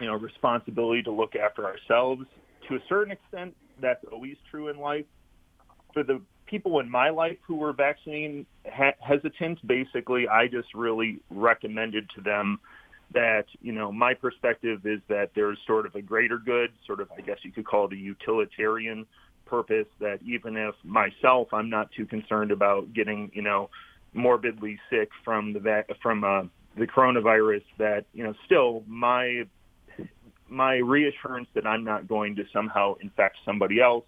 you 0.00 0.06
know 0.06 0.14
responsibility 0.14 1.02
to 1.02 1.10
look 1.10 1.34
after 1.34 1.64
ourselves 1.64 2.24
to 2.68 2.76
a 2.76 2.78
certain 2.88 3.12
extent 3.12 3.54
that's 3.80 4.04
always 4.12 4.36
true 4.50 4.68
in 4.68 4.78
life 4.78 5.06
for 5.92 6.02
the 6.02 6.20
people 6.46 6.80
in 6.80 6.90
my 6.90 7.10
life 7.10 7.36
who 7.46 7.56
were 7.56 7.72
vaccine 7.72 8.46
hesitant 9.00 9.64
basically 9.66 10.26
i 10.28 10.46
just 10.46 10.72
really 10.74 11.20
recommended 11.30 12.08
to 12.14 12.20
them 12.22 12.58
that 13.12 13.44
you 13.60 13.72
know 13.72 13.92
my 13.92 14.14
perspective 14.14 14.86
is 14.86 15.00
that 15.08 15.30
there's 15.34 15.58
sort 15.66 15.86
of 15.86 15.94
a 15.94 16.02
greater 16.02 16.38
good 16.38 16.70
sort 16.86 17.00
of 17.00 17.10
i 17.16 17.20
guess 17.20 17.38
you 17.42 17.52
could 17.52 17.66
call 17.66 17.86
it 17.86 17.92
a 17.92 17.96
utilitarian 17.96 19.06
purpose 19.48 19.86
that 19.98 20.20
even 20.24 20.56
if 20.56 20.74
myself 20.84 21.48
I'm 21.52 21.70
not 21.70 21.90
too 21.92 22.06
concerned 22.06 22.52
about 22.52 22.92
getting 22.92 23.30
you 23.34 23.42
know 23.42 23.70
morbidly 24.12 24.78
sick 24.90 25.08
from 25.24 25.52
the 25.52 25.60
vac- 25.60 25.90
from 26.02 26.22
uh, 26.22 26.42
the 26.76 26.86
coronavirus 26.86 27.64
that 27.78 28.04
you 28.12 28.22
know 28.22 28.34
still 28.44 28.84
my 28.86 29.44
my 30.48 30.76
reassurance 30.76 31.48
that 31.54 31.66
I'm 31.66 31.84
not 31.84 32.06
going 32.06 32.36
to 32.36 32.44
somehow 32.52 32.94
infect 33.00 33.36
somebody 33.44 33.80
else 33.80 34.04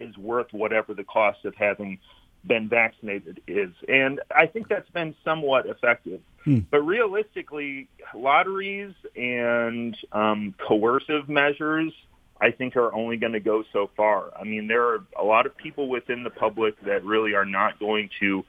is 0.00 0.16
worth 0.16 0.52
whatever 0.52 0.94
the 0.94 1.04
cost 1.04 1.44
of 1.44 1.54
having 1.54 1.98
been 2.44 2.68
vaccinated 2.68 3.40
is. 3.46 3.70
And 3.88 4.20
I 4.34 4.46
think 4.46 4.68
that's 4.68 4.88
been 4.90 5.14
somewhat 5.24 5.66
effective. 5.66 6.20
Hmm. 6.44 6.60
But 6.70 6.82
realistically, 6.82 7.88
lotteries 8.14 8.94
and 9.16 9.96
um, 10.12 10.54
coercive 10.66 11.28
measures 11.28 11.92
I 12.40 12.52
think 12.52 12.76
are 12.76 12.94
only 12.94 13.16
going 13.16 13.32
to 13.32 13.40
go 13.40 13.64
so 13.72 13.90
far. 13.96 14.30
I 14.38 14.44
mean, 14.44 14.68
there 14.68 14.86
are 14.86 15.04
a 15.18 15.24
lot 15.24 15.46
of 15.46 15.56
people 15.56 15.88
within 15.88 16.22
the 16.22 16.30
public 16.30 16.80
that 16.84 17.04
really 17.04 17.34
are 17.34 17.44
not 17.44 17.78
going 17.78 18.10
to 18.20 18.44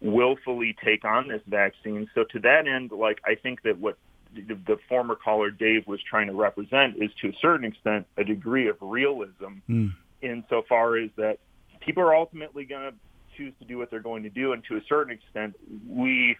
willfully 0.00 0.76
take 0.84 1.04
on 1.04 1.28
this 1.28 1.42
vaccine. 1.46 2.08
So 2.14 2.24
to 2.24 2.38
that 2.40 2.66
end, 2.66 2.92
like 2.92 3.20
I 3.24 3.34
think 3.34 3.62
that 3.62 3.78
what 3.78 3.96
the, 4.34 4.54
the 4.66 4.78
former 4.88 5.14
caller 5.14 5.50
Dave 5.50 5.86
was 5.86 6.00
trying 6.02 6.26
to 6.28 6.34
represent 6.34 6.96
is 7.02 7.10
to 7.22 7.28
a 7.28 7.32
certain 7.40 7.64
extent 7.64 8.06
a 8.16 8.24
degree 8.24 8.68
of 8.68 8.76
realism 8.80 9.60
Mm. 9.68 9.92
Insofar 10.22 10.96
as 10.96 11.10
that 11.16 11.38
people 11.80 12.02
are 12.02 12.14
ultimately 12.14 12.64
going 12.64 12.90
to 12.90 12.96
choose 13.36 13.54
to 13.60 13.64
do 13.64 13.78
what 13.78 13.90
they're 13.90 14.00
going 14.00 14.22
to 14.24 14.30
do, 14.30 14.52
and 14.52 14.62
to 14.64 14.76
a 14.76 14.80
certain 14.88 15.12
extent, 15.12 15.54
we 15.88 16.36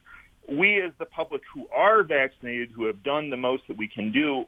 we 0.49 0.81
as 0.81 0.93
the 0.99 1.07
public 1.07 1.43
who 1.55 1.69
are 1.75 2.03
vaccinated, 2.03 2.71
who 2.71 2.87
have 2.87 3.03
done 3.03 3.31
the 3.31 3.37
most 3.37 3.63
that 3.69 3.77
we 3.77 3.87
can 3.87 4.11
do, 4.11 4.45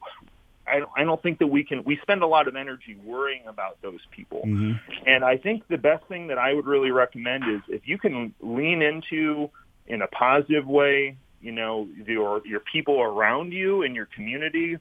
I 0.67 0.79
don't, 0.79 0.91
I 0.97 1.05
don't 1.05 1.23
think 1.23 1.39
that 1.39 1.47
we 1.47 1.65
can. 1.65 1.85
We 1.85 1.99
spend 2.03 2.23
a 2.23 2.27
lot 2.27 2.49
of 2.49 2.57
energy 2.57 2.97
worrying 3.05 3.47
about 3.47 3.81
those 3.83 4.01
people, 4.11 4.43
Mhm. 4.47 4.81
and 5.07 5.25
I 5.25 5.37
think 5.37 5.67
the 5.69 5.79
best 5.79 6.05
thing 6.07 6.29
that 6.29 6.39
I 6.39 6.55
would 6.55 6.67
really 6.67 6.91
recommend 6.91 7.45
is 7.49 7.61
if 7.69 7.89
you 7.89 7.99
can 7.99 8.35
lean 8.41 8.83
into 8.83 9.51
in 9.87 10.03
a 10.03 10.07
positive 10.09 10.67
way, 10.67 11.17
you 11.41 11.53
know, 11.53 11.89
your 12.07 12.43
your 12.45 12.61
people 12.61 13.01
around 13.01 13.53
you 13.53 13.83
and 13.83 13.95
your 13.97 14.07
community, 14.07 14.79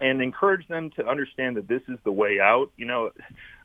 and 0.00 0.20
encourage 0.20 0.66
them 0.68 0.90
to 0.96 1.06
understand 1.06 1.56
that 1.56 1.68
this 1.68 1.82
is 1.88 1.98
the 2.04 2.12
way 2.12 2.38
out. 2.40 2.70
You 2.76 2.86
know, 2.86 3.10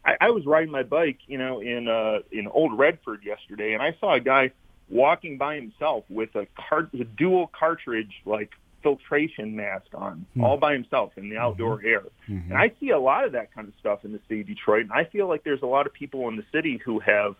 I, 0.05 0.13
I 0.21 0.29
was 0.29 0.45
riding 0.45 0.71
my 0.71 0.83
bike, 0.83 1.19
you 1.27 1.37
know, 1.37 1.59
in 1.61 1.87
uh, 1.87 2.19
in 2.31 2.47
Old 2.47 2.77
Redford 2.77 3.23
yesterday, 3.25 3.73
and 3.73 3.81
I 3.81 3.95
saw 3.99 4.15
a 4.15 4.19
guy 4.19 4.51
walking 4.89 5.37
by 5.37 5.55
himself 5.55 6.03
with 6.09 6.35
a, 6.35 6.45
cart- 6.67 6.93
a 6.93 7.03
dual 7.05 7.49
cartridge 7.57 8.11
like 8.25 8.49
filtration 8.83 9.55
mask 9.55 9.85
on, 9.93 10.25
Hmm. 10.33 10.43
all 10.43 10.57
by 10.57 10.73
himself 10.73 11.11
in 11.17 11.29
the 11.29 11.37
outdoor 11.37 11.81
air. 11.85 12.01
Mhm. 12.27 12.49
And 12.49 12.57
I 12.57 12.71
see 12.79 12.89
a 12.89 12.99
lot 12.99 13.25
of 13.25 13.31
that 13.33 13.53
kind 13.53 13.67
of 13.67 13.73
stuff 13.79 14.03
in 14.03 14.11
the 14.11 14.19
city 14.27 14.41
of 14.41 14.47
Detroit, 14.47 14.81
and 14.83 14.91
I 14.91 15.03
feel 15.05 15.27
like 15.27 15.43
there's 15.43 15.61
a 15.61 15.67
lot 15.67 15.85
of 15.85 15.93
people 15.93 16.27
in 16.29 16.35
the 16.35 16.43
city 16.51 16.77
who 16.83 16.99
have 16.99 17.35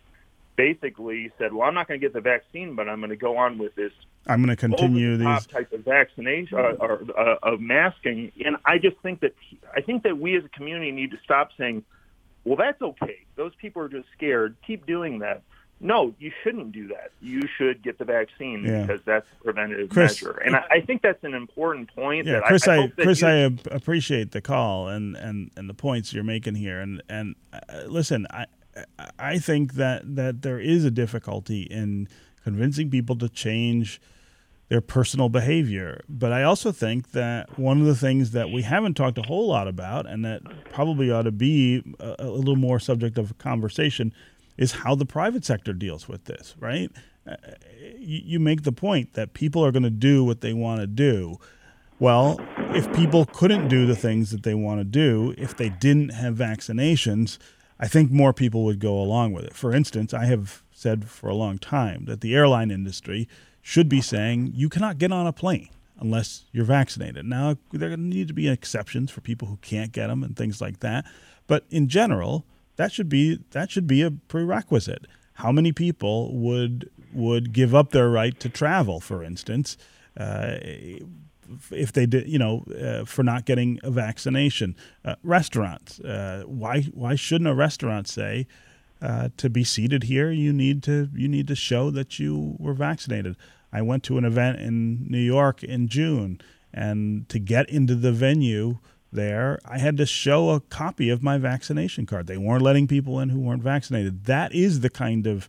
basically 0.56 1.30
said, 1.38 1.52
"Well, 1.52 1.66
I'm 1.66 1.74
not 1.74 1.88
going 1.88 2.00
to 2.00 2.04
get 2.04 2.12
the 2.12 2.20
vaccine, 2.20 2.74
but 2.74 2.88
I'm 2.88 3.00
going 3.00 3.10
to 3.10 3.16
go 3.16 3.36
on 3.36 3.58
with 3.58 3.74
this 3.74 3.92
I'm 4.26 4.40
going 4.44 4.54
to 4.54 4.56
continue 4.56 5.16
these. 5.16 5.46
type 5.46 5.72
of 5.72 5.80
vaccination 5.84 6.58
uh, 6.58 6.74
or 6.80 7.02
uh, 7.16 7.36
of 7.42 7.60
masking." 7.60 8.32
And 8.44 8.56
I 8.64 8.78
just 8.78 8.96
think 8.98 9.20
that 9.20 9.34
I 9.74 9.80
think 9.80 10.02
that 10.04 10.18
we 10.18 10.36
as 10.36 10.44
a 10.44 10.48
community 10.48 10.92
need 10.92 11.10
to 11.12 11.18
stop 11.24 11.50
saying, 11.58 11.84
"Well, 12.44 12.56
that's 12.56 12.80
okay. 12.80 13.24
Those 13.36 13.54
people 13.56 13.82
are 13.82 13.88
just 13.88 14.08
scared. 14.16 14.56
Keep 14.66 14.86
doing 14.86 15.20
that." 15.20 15.42
No, 15.84 16.14
you 16.20 16.30
shouldn't 16.44 16.70
do 16.70 16.86
that. 16.88 17.10
You 17.20 17.42
should 17.58 17.82
get 17.82 17.98
the 17.98 18.04
vaccine 18.04 18.62
Yeah. 18.64 18.82
because 18.82 19.00
that's 19.04 19.26
a 19.40 19.42
preventative 19.42 19.88
Chris- 19.90 20.22
measure. 20.22 20.38
And 20.38 20.54
I, 20.54 20.62
I 20.70 20.80
think 20.80 21.02
that's 21.02 21.24
an 21.24 21.34
important 21.34 21.92
point. 21.92 22.24
Yeah, 22.24 22.34
that 22.34 22.44
Chris, 22.44 22.68
I, 22.68 22.84
I, 22.84 22.86
Chris, 22.86 23.20
you- 23.20 23.26
I 23.26 23.32
appreciate 23.74 24.30
the 24.30 24.40
call 24.40 24.86
and, 24.86 25.16
and, 25.16 25.50
and 25.56 25.68
the 25.68 25.74
points 25.74 26.12
you're 26.14 26.22
making 26.22 26.54
here. 26.54 26.80
And 26.80 27.02
and 27.08 27.34
uh, 27.52 27.58
listen, 27.88 28.28
I 28.30 28.46
I 29.18 29.38
think 29.38 29.74
that 29.74 30.16
that 30.16 30.42
there 30.42 30.58
is 30.58 30.84
a 30.84 30.90
difficulty 30.90 31.62
in 31.62 32.08
convincing 32.42 32.90
people 32.90 33.16
to 33.16 33.28
change 33.28 34.00
their 34.68 34.80
personal 34.80 35.28
behavior. 35.28 36.02
But 36.08 36.32
I 36.32 36.42
also 36.44 36.72
think 36.72 37.10
that 37.12 37.58
one 37.58 37.80
of 37.80 37.86
the 37.86 37.94
things 37.94 38.30
that 38.30 38.50
we 38.50 38.62
haven't 38.62 38.94
talked 38.94 39.18
a 39.18 39.22
whole 39.22 39.48
lot 39.48 39.68
about, 39.68 40.06
and 40.06 40.24
that 40.24 40.42
probably 40.70 41.10
ought 41.10 41.22
to 41.22 41.32
be 41.32 41.82
a, 42.00 42.16
a 42.20 42.30
little 42.30 42.56
more 42.56 42.80
subject 42.80 43.18
of 43.18 43.36
conversation, 43.36 44.14
is 44.56 44.72
how 44.72 44.94
the 44.94 45.04
private 45.04 45.44
sector 45.44 45.74
deals 45.74 46.08
with 46.08 46.24
this. 46.24 46.54
Right? 46.58 46.90
Uh, 47.26 47.36
you, 47.98 48.22
you 48.24 48.40
make 48.40 48.62
the 48.62 48.72
point 48.72 49.12
that 49.12 49.34
people 49.34 49.64
are 49.64 49.72
going 49.72 49.82
to 49.82 49.90
do 49.90 50.24
what 50.24 50.40
they 50.40 50.54
want 50.54 50.80
to 50.80 50.86
do. 50.86 51.38
Well, 51.98 52.40
if 52.74 52.92
people 52.94 53.26
couldn't 53.26 53.68
do 53.68 53.86
the 53.86 53.94
things 53.94 54.30
that 54.30 54.42
they 54.42 54.54
want 54.54 54.80
to 54.80 54.84
do, 54.84 55.34
if 55.38 55.56
they 55.56 55.68
didn't 55.68 56.08
have 56.08 56.34
vaccinations, 56.34 57.38
I 57.78 57.88
think 57.88 58.10
more 58.10 58.32
people 58.32 58.64
would 58.64 58.78
go 58.78 59.00
along 59.00 59.32
with 59.32 59.44
it. 59.44 59.54
For 59.54 59.74
instance, 59.74 60.14
I 60.14 60.26
have 60.26 60.62
said 60.72 61.08
for 61.08 61.28
a 61.28 61.34
long 61.34 61.58
time 61.58 62.04
that 62.06 62.20
the 62.20 62.34
airline 62.34 62.70
industry 62.70 63.28
should 63.60 63.88
be 63.88 64.00
saying 64.00 64.52
you 64.54 64.68
cannot 64.68 64.98
get 64.98 65.12
on 65.12 65.26
a 65.26 65.32
plane 65.32 65.68
unless 65.98 66.44
you're 66.52 66.64
vaccinated. 66.64 67.24
Now, 67.24 67.56
there 67.70 67.88
going 67.88 68.00
to 68.00 68.16
need 68.16 68.28
to 68.28 68.34
be 68.34 68.48
exceptions 68.48 69.10
for 69.10 69.20
people 69.20 69.48
who 69.48 69.56
can't 69.58 69.92
get 69.92 70.08
them 70.08 70.22
and 70.22 70.36
things 70.36 70.60
like 70.60 70.80
that, 70.80 71.04
but 71.46 71.64
in 71.70 71.88
general, 71.88 72.44
that 72.76 72.92
should 72.92 73.08
be 73.08 73.38
that 73.50 73.70
should 73.70 73.86
be 73.86 74.02
a 74.02 74.10
prerequisite. 74.10 75.06
How 75.34 75.52
many 75.52 75.72
people 75.72 76.34
would 76.34 76.90
would 77.12 77.52
give 77.52 77.74
up 77.74 77.90
their 77.90 78.08
right 78.08 78.38
to 78.40 78.48
travel, 78.48 79.00
for 79.00 79.22
instance, 79.22 79.76
uh, 80.16 80.56
if 81.70 81.92
they 81.92 82.06
did, 82.06 82.28
you 82.28 82.38
know, 82.38 82.64
uh, 82.80 83.04
for 83.04 83.22
not 83.22 83.44
getting 83.44 83.78
a 83.82 83.90
vaccination? 83.90 84.76
Uh, 85.04 85.16
restaurants. 85.22 86.00
Uh, 86.00 86.44
why 86.46 86.82
why 86.94 87.14
shouldn't 87.14 87.48
a 87.48 87.54
restaurant 87.54 88.08
say 88.08 88.46
uh, 89.00 89.28
to 89.36 89.50
be 89.50 89.64
seated 89.64 90.04
here 90.04 90.30
you 90.30 90.52
need 90.52 90.82
to 90.84 91.08
you 91.14 91.28
need 91.28 91.48
to 91.48 91.56
show 91.56 91.90
that 91.90 92.18
you 92.18 92.56
were 92.58 92.74
vaccinated? 92.74 93.36
I 93.72 93.82
went 93.82 94.02
to 94.04 94.18
an 94.18 94.24
event 94.24 94.60
in 94.60 95.06
New 95.08 95.18
York 95.18 95.62
in 95.62 95.88
June, 95.88 96.40
and 96.72 97.28
to 97.30 97.38
get 97.38 97.68
into 97.70 97.94
the 97.94 98.12
venue 98.12 98.78
there, 99.12 99.58
I 99.64 99.78
had 99.78 99.96
to 99.98 100.06
show 100.06 100.50
a 100.50 100.60
copy 100.60 101.10
of 101.10 101.22
my 101.22 101.38
vaccination 101.38 102.06
card. 102.06 102.26
They 102.26 102.38
weren't 102.38 102.62
letting 102.62 102.88
people 102.88 103.20
in 103.20 103.28
who 103.28 103.40
weren't 103.40 103.62
vaccinated. 103.62 104.24
That 104.24 104.54
is 104.54 104.80
the 104.80 104.90
kind 104.90 105.26
of 105.26 105.48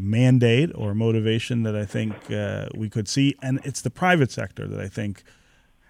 mandate 0.00 0.70
or 0.74 0.94
motivation 0.94 1.62
that 1.62 1.76
I 1.76 1.84
think 1.84 2.30
uh, 2.30 2.68
we 2.74 2.88
could 2.88 3.08
see. 3.08 3.36
And 3.42 3.60
it's 3.64 3.82
the 3.82 3.90
private 3.90 4.30
sector 4.30 4.66
that 4.66 4.80
I 4.80 4.88
think 4.88 5.22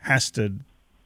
has 0.02 0.30
to 0.32 0.56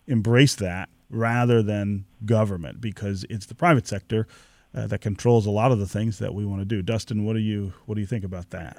embrace 0.07 0.55
that 0.57 0.89
rather 1.11 1.63
than 1.63 2.05
government 2.25 2.81
because 2.81 3.25
it's 3.29 3.47
the 3.47 3.55
private 3.55 3.87
sector 3.87 4.27
uh, 4.75 4.87
that 4.89 5.01
controls 5.01 5.47
a 5.47 5.51
lot 5.51 5.71
of 5.71 5.79
the 5.79 5.87
things 5.87 6.19
that 6.19 6.35
we 6.35 6.45
want 6.45 6.61
to 6.61 6.65
do. 6.65 6.83
Dustin, 6.83 7.25
what 7.25 7.35
do 7.35 7.41
you 7.41 7.73
what 7.87 7.95
do 7.95 8.01
you 8.01 8.07
think 8.07 8.25
about 8.25 8.51
that? 8.51 8.79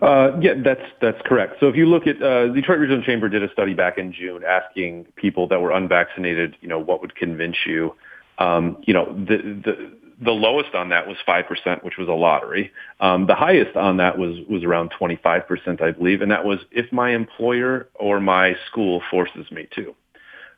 Uh, 0.00 0.36
yeah, 0.40 0.54
that's 0.64 0.82
that's 1.00 1.20
correct. 1.24 1.56
So 1.60 1.68
if 1.68 1.76
you 1.76 1.86
look 1.86 2.06
at 2.06 2.20
uh, 2.20 2.46
the 2.46 2.54
Detroit 2.54 2.80
Regional 2.80 3.04
Chamber 3.04 3.28
did 3.28 3.44
a 3.44 3.52
study 3.52 3.74
back 3.74 3.98
in 3.98 4.12
June 4.12 4.42
asking 4.44 5.06
people 5.16 5.46
that 5.48 5.60
were 5.60 5.70
unvaccinated, 5.70 6.56
you 6.60 6.68
know, 6.68 6.78
what 6.78 7.00
would 7.02 7.14
convince 7.14 7.56
you. 7.66 7.94
Um, 8.38 8.82
you 8.82 8.94
know, 8.94 9.12
the 9.12 9.36
the 9.36 9.92
the 10.24 10.30
lowest 10.30 10.74
on 10.74 10.90
that 10.90 11.06
was 11.06 11.16
5%, 11.26 11.84
which 11.84 11.96
was 11.96 12.08
a 12.08 12.12
lottery. 12.12 12.72
Um, 13.00 13.26
the 13.26 13.34
highest 13.34 13.76
on 13.76 13.96
that 13.96 14.18
was, 14.18 14.38
was 14.48 14.62
around 14.62 14.92
25%, 14.98 15.80
I 15.82 15.90
believe. 15.90 16.22
And 16.22 16.30
that 16.30 16.44
was 16.44 16.60
if 16.70 16.92
my 16.92 17.10
employer 17.10 17.88
or 17.94 18.20
my 18.20 18.54
school 18.70 19.02
forces 19.10 19.50
me 19.50 19.68
to. 19.74 19.94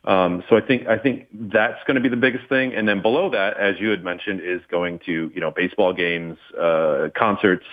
Um, 0.05 0.43
so 0.49 0.55
I 0.55 0.61
think, 0.61 0.87
I 0.87 0.99
think 0.99 1.27
that's 1.31 1.83
going 1.87 1.95
to 1.95 2.01
be 2.01 2.09
the 2.09 2.15
biggest 2.15 2.47
thing. 2.47 2.75
And 2.75 2.87
then 2.87 3.01
below 3.01 3.29
that, 3.31 3.57
as 3.57 3.75
you 3.79 3.89
had 3.89 4.03
mentioned, 4.03 4.39
is 4.41 4.61
going 4.69 4.99
to, 5.07 5.31
you 5.33 5.41
know, 5.41 5.49
baseball 5.49 5.93
games, 5.93 6.37
uh, 6.59 7.09
concerts. 7.17 7.65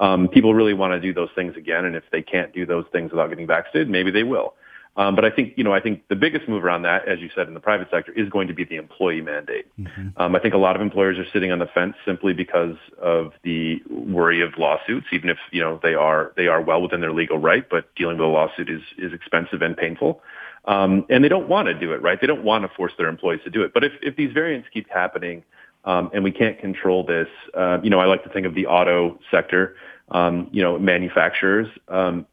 Um, 0.00 0.28
people 0.28 0.54
really 0.54 0.74
want 0.74 0.92
to 0.92 1.00
do 1.00 1.12
those 1.12 1.28
things 1.34 1.56
again. 1.56 1.84
And 1.84 1.94
if 1.94 2.04
they 2.10 2.22
can't 2.22 2.54
do 2.54 2.64
those 2.64 2.86
things 2.90 3.10
without 3.10 3.28
getting 3.28 3.46
vaccinated, 3.46 3.90
maybe 3.90 4.10
they 4.10 4.22
will. 4.22 4.54
Um, 4.96 5.16
but 5.16 5.24
I 5.24 5.30
think, 5.30 5.54
you 5.56 5.64
know, 5.64 5.72
I 5.72 5.80
think 5.80 6.06
the 6.08 6.14
biggest 6.14 6.48
move 6.48 6.64
around 6.64 6.82
that, 6.82 7.08
as 7.08 7.18
you 7.18 7.28
said, 7.34 7.48
in 7.48 7.54
the 7.54 7.60
private 7.60 7.88
sector, 7.90 8.12
is 8.12 8.28
going 8.28 8.46
to 8.46 8.54
be 8.54 8.64
the 8.64 8.76
employee 8.76 9.22
mandate. 9.22 9.66
Mm-hmm. 9.78 10.08
Um, 10.16 10.36
I 10.36 10.38
think 10.38 10.54
a 10.54 10.58
lot 10.58 10.76
of 10.76 10.82
employers 10.82 11.18
are 11.18 11.26
sitting 11.32 11.50
on 11.50 11.58
the 11.58 11.66
fence 11.66 11.96
simply 12.04 12.32
because 12.32 12.76
of 13.02 13.32
the 13.42 13.82
worry 13.90 14.40
of 14.40 14.56
lawsuits, 14.56 15.06
even 15.12 15.30
if 15.30 15.38
you 15.50 15.60
know 15.60 15.80
they 15.82 15.94
are 15.94 16.32
they 16.36 16.46
are 16.46 16.60
well 16.60 16.80
within 16.80 17.00
their 17.00 17.12
legal 17.12 17.38
right. 17.38 17.68
But 17.68 17.92
dealing 17.96 18.18
with 18.18 18.26
a 18.26 18.30
lawsuit 18.30 18.70
is 18.70 18.82
is 18.96 19.12
expensive 19.12 19.62
and 19.62 19.76
painful, 19.76 20.22
um, 20.66 21.04
and 21.10 21.24
they 21.24 21.28
don't 21.28 21.48
want 21.48 21.66
to 21.66 21.74
do 21.74 21.92
it. 21.92 22.00
Right? 22.00 22.20
They 22.20 22.28
don't 22.28 22.44
want 22.44 22.62
to 22.62 22.68
force 22.76 22.92
their 22.96 23.08
employees 23.08 23.40
to 23.44 23.50
do 23.50 23.62
it. 23.62 23.74
But 23.74 23.82
if 23.82 23.92
if 24.00 24.14
these 24.14 24.32
variants 24.32 24.68
keep 24.72 24.88
happening, 24.90 25.42
um, 25.84 26.08
and 26.14 26.22
we 26.22 26.30
can't 26.30 26.58
control 26.60 27.04
this, 27.04 27.28
uh, 27.54 27.78
you 27.82 27.90
know, 27.90 27.98
I 27.98 28.06
like 28.06 28.22
to 28.22 28.30
think 28.30 28.46
of 28.46 28.54
the 28.54 28.66
auto 28.66 29.18
sector. 29.28 29.74
Um, 30.10 30.50
you 30.52 30.62
know, 30.62 30.78
manufacturers. 30.78 31.66
Um, 31.88 32.26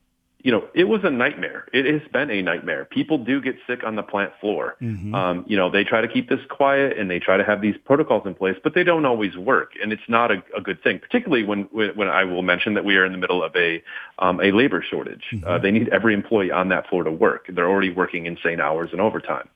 you 0.43 0.51
know, 0.51 0.67
it 0.73 0.86
was 0.86 1.01
a 1.04 1.10
nightmare. 1.10 1.67
It 1.73 1.86
has 1.86 2.01
been 2.12 2.30
a 2.32 2.41
nightmare. 2.41 2.86
People 2.86 3.17
do 3.17 3.41
get 3.41 3.56
sick 3.67 3.84
on 3.84 3.95
the 3.95 4.04
plant 4.04 4.34
floor. 4.39 4.75
Mm-hmm. 4.82 5.13
Um, 5.13 5.45
you 5.47 5.56
know, 5.56 5.69
they 5.69 5.84
try 5.84 6.01
to 6.01 6.08
keep 6.08 6.30
this 6.30 6.39
quiet 6.49 6.97
and 6.97 7.10
they 7.10 7.19
try 7.19 7.38
to 7.38 7.43
have 7.43 7.62
these 7.62 7.75
protocols 7.86 8.23
in 8.25 8.34
place, 8.34 8.58
but 8.63 8.73
they 8.73 8.84
don't 8.84 9.06
always 9.06 9.38
work, 9.38 9.73
and 9.82 9.93
it's 9.93 10.08
not 10.08 10.32
a, 10.32 10.43
a 10.56 10.62
good 10.62 10.82
thing. 10.84 10.99
Particularly 10.99 11.43
when 11.43 11.63
when 11.71 12.08
I 12.08 12.23
will 12.23 12.41
mention 12.41 12.73
that 12.73 12.86
we 12.86 12.95
are 12.97 13.06
in 13.06 13.12
the 13.12 13.17
middle 13.17 13.43
of 13.43 13.56
a 13.56 13.84
um, 14.19 14.39
a 14.41 14.51
labor 14.51 14.84
shortage. 14.88 15.23
Mm-hmm. 15.32 15.47
Uh, 15.47 15.58
they 15.60 15.71
need 15.71 15.89
every 15.89 16.13
employee 16.13 16.51
on 16.51 16.69
that 16.69 16.88
floor 16.89 17.04
to 17.04 17.12
work. 17.12 17.45
They're 17.49 17.69
already 17.69 17.91
working 17.91 18.25
insane 18.25 18.60
hours 18.60 18.89
and 18.91 19.01
overtime. 19.01 19.47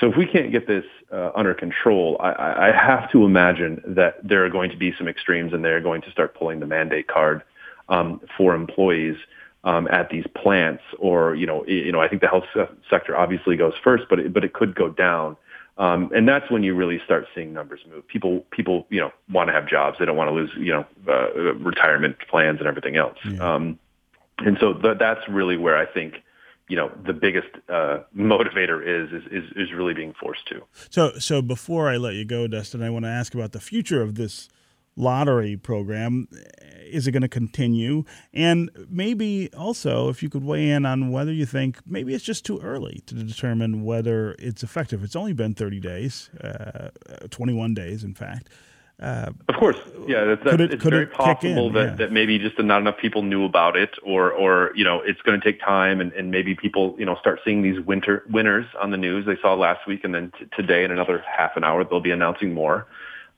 So 0.00 0.10
if 0.10 0.16
we 0.16 0.26
can't 0.26 0.52
get 0.52 0.66
this 0.66 0.84
uh, 1.12 1.30
under 1.34 1.54
control, 1.54 2.16
I, 2.20 2.68
I 2.68 2.72
have 2.72 3.10
to 3.12 3.24
imagine 3.24 3.82
that 3.86 4.16
there 4.22 4.44
are 4.44 4.50
going 4.50 4.70
to 4.70 4.76
be 4.76 4.94
some 4.98 5.08
extremes, 5.08 5.52
and 5.52 5.64
they're 5.64 5.80
going 5.80 6.02
to 6.02 6.10
start 6.10 6.34
pulling 6.34 6.60
the 6.60 6.66
mandate 6.66 7.08
card 7.08 7.42
um, 7.88 8.20
for 8.36 8.54
employees 8.54 9.16
um, 9.64 9.88
at 9.88 10.10
these 10.10 10.26
plants, 10.34 10.82
or 10.98 11.34
you 11.34 11.46
know, 11.46 11.66
you 11.66 11.90
know, 11.90 12.00
I 12.00 12.08
think 12.08 12.20
the 12.20 12.28
health 12.28 12.44
sector 12.88 13.16
obviously 13.16 13.56
goes 13.56 13.74
first, 13.82 14.04
but 14.08 14.18
it, 14.18 14.32
but 14.32 14.44
it 14.44 14.52
could 14.52 14.74
go 14.74 14.90
down, 14.90 15.36
um, 15.78 16.10
and 16.14 16.28
that's 16.28 16.50
when 16.50 16.62
you 16.62 16.74
really 16.74 17.00
start 17.04 17.26
seeing 17.34 17.52
numbers 17.52 17.80
move. 17.90 18.06
People 18.06 18.44
people 18.50 18.86
you 18.90 19.00
know 19.00 19.10
want 19.30 19.48
to 19.48 19.54
have 19.54 19.66
jobs; 19.66 19.98
they 19.98 20.04
don't 20.04 20.16
want 20.16 20.28
to 20.28 20.34
lose 20.34 20.50
you 20.56 20.72
know 20.72 20.86
uh, 21.08 21.54
retirement 21.54 22.16
plans 22.28 22.58
and 22.58 22.68
everything 22.68 22.96
else. 22.96 23.18
Yeah. 23.24 23.54
Um, 23.54 23.78
and 24.38 24.58
so 24.60 24.74
th- 24.74 24.98
that's 24.98 25.26
really 25.28 25.56
where 25.56 25.76
I 25.76 25.86
think 25.86 26.22
you 26.68 26.76
know 26.76 26.90
the 27.06 27.14
biggest 27.14 27.48
uh, 27.68 28.00
motivator 28.16 28.82
is, 28.82 29.12
is 29.12 29.32
is 29.32 29.50
is 29.56 29.72
really 29.72 29.94
being 29.94 30.14
forced 30.20 30.46
to. 30.48 30.62
So 30.90 31.12
so 31.18 31.40
before 31.40 31.88
I 31.88 31.96
let 31.96 32.14
you 32.14 32.26
go, 32.26 32.46
Dustin, 32.46 32.82
I 32.82 32.90
want 32.90 33.06
to 33.06 33.10
ask 33.10 33.34
about 33.34 33.52
the 33.52 33.60
future 33.60 34.02
of 34.02 34.16
this 34.16 34.50
lottery 34.96 35.56
program. 35.56 36.28
Is 36.86 37.06
it 37.06 37.12
going 37.12 37.22
to 37.22 37.28
continue? 37.28 38.04
And 38.32 38.70
maybe 38.88 39.50
also, 39.56 40.08
if 40.08 40.22
you 40.22 40.28
could 40.28 40.44
weigh 40.44 40.70
in 40.70 40.86
on 40.86 41.10
whether 41.10 41.32
you 41.32 41.46
think 41.46 41.78
maybe 41.86 42.14
it's 42.14 42.24
just 42.24 42.44
too 42.44 42.60
early 42.60 43.02
to 43.06 43.14
determine 43.14 43.84
whether 43.84 44.36
it's 44.38 44.62
effective. 44.62 45.02
It's 45.02 45.16
only 45.16 45.32
been 45.32 45.54
30 45.54 45.80
days, 45.80 46.30
uh, 46.42 46.90
21 47.30 47.74
days, 47.74 48.04
in 48.04 48.14
fact. 48.14 48.48
Uh, 49.02 49.32
of 49.48 49.56
course, 49.56 49.76
yeah. 50.06 50.24
That's, 50.24 50.44
that's, 50.44 50.54
it, 50.54 50.72
it's 50.74 50.84
very 50.84 51.06
possible 51.06 51.68
that, 51.72 51.84
yeah. 51.84 51.94
that 51.96 52.12
maybe 52.12 52.38
just 52.38 52.56
not 52.60 52.80
enough 52.80 52.96
people 52.96 53.22
knew 53.22 53.44
about 53.44 53.76
it, 53.76 53.90
or 54.04 54.30
or 54.30 54.70
you 54.76 54.84
know 54.84 55.00
it's 55.00 55.20
going 55.22 55.38
to 55.38 55.44
take 55.44 55.60
time, 55.60 56.00
and, 56.00 56.12
and 56.12 56.30
maybe 56.30 56.54
people 56.54 56.94
you 56.96 57.04
know 57.04 57.16
start 57.16 57.40
seeing 57.44 57.60
these 57.60 57.80
winter 57.80 58.22
winners 58.30 58.66
on 58.80 58.92
the 58.92 58.96
news. 58.96 59.26
They 59.26 59.36
saw 59.42 59.54
last 59.54 59.88
week, 59.88 60.04
and 60.04 60.14
then 60.14 60.32
t- 60.38 60.46
today 60.56 60.84
in 60.84 60.92
another 60.92 61.24
half 61.26 61.56
an 61.56 61.64
hour 61.64 61.82
they'll 61.82 61.98
be 61.98 62.12
announcing 62.12 62.54
more. 62.54 62.86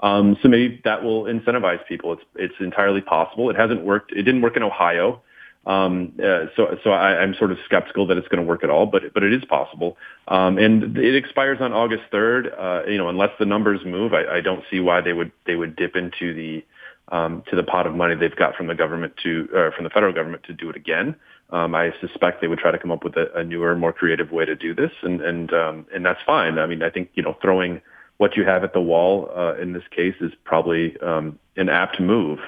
Um, 0.00 0.36
so 0.42 0.48
maybe 0.48 0.80
that 0.84 1.02
will 1.02 1.24
incentivize 1.24 1.84
people. 1.86 2.12
It's 2.12 2.22
it's 2.34 2.54
entirely 2.60 3.00
possible. 3.00 3.50
It 3.50 3.56
hasn't 3.56 3.84
worked. 3.84 4.12
It 4.12 4.22
didn't 4.22 4.42
work 4.42 4.56
in 4.56 4.62
Ohio. 4.62 5.22
Um, 5.66 6.12
uh, 6.22 6.46
so 6.54 6.78
so 6.84 6.90
I, 6.90 7.18
I'm 7.18 7.34
sort 7.34 7.50
of 7.50 7.58
skeptical 7.64 8.06
that 8.06 8.16
it's 8.16 8.28
going 8.28 8.42
to 8.42 8.48
work 8.48 8.62
at 8.62 8.70
all, 8.70 8.86
but 8.86 9.02
but 9.14 9.22
it 9.22 9.32
is 9.32 9.44
possible. 9.46 9.96
Um, 10.28 10.58
and 10.58 10.96
it 10.96 11.16
expires 11.16 11.58
on 11.60 11.72
August 11.72 12.04
3rd. 12.12 12.58
Uh, 12.58 12.88
you 12.88 12.98
know, 12.98 13.08
unless 13.08 13.30
the 13.38 13.46
numbers 13.46 13.80
move, 13.84 14.12
I, 14.14 14.36
I 14.36 14.40
don't 14.40 14.62
see 14.70 14.80
why 14.80 15.00
they 15.00 15.12
would 15.12 15.32
they 15.46 15.56
would 15.56 15.74
dip 15.74 15.96
into 15.96 16.34
the 16.34 16.64
um, 17.08 17.42
to 17.50 17.56
the 17.56 17.64
pot 17.64 17.86
of 17.86 17.94
money 17.94 18.14
they've 18.14 18.36
got 18.36 18.54
from 18.54 18.66
the 18.68 18.74
government 18.74 19.14
to 19.22 19.48
uh, 19.56 19.70
from 19.74 19.84
the 19.84 19.90
federal 19.90 20.12
government 20.12 20.44
to 20.44 20.52
do 20.52 20.70
it 20.70 20.76
again. 20.76 21.16
Um, 21.50 21.74
I 21.74 21.92
suspect 22.00 22.40
they 22.40 22.48
would 22.48 22.58
try 22.58 22.72
to 22.72 22.78
come 22.78 22.90
up 22.90 23.04
with 23.04 23.16
a, 23.16 23.32
a 23.34 23.44
newer, 23.44 23.76
more 23.76 23.92
creative 23.92 24.32
way 24.32 24.44
to 24.44 24.54
do 24.54 24.74
this, 24.74 24.90
and 25.02 25.20
and 25.20 25.52
um, 25.52 25.86
and 25.94 26.04
that's 26.04 26.20
fine. 26.26 26.58
I 26.58 26.66
mean, 26.66 26.82
I 26.82 26.90
think 26.90 27.10
you 27.14 27.22
know 27.22 27.36
throwing 27.42 27.80
what 28.18 28.36
you 28.36 28.44
have 28.44 28.64
at 28.64 28.72
the 28.72 28.80
wall 28.80 29.30
uh, 29.34 29.54
in 29.56 29.72
this 29.72 29.82
case 29.90 30.14
is 30.20 30.32
probably 30.44 30.96
um, 31.00 31.38
an 31.56 31.68
apt 31.68 32.00
move. 32.00 32.38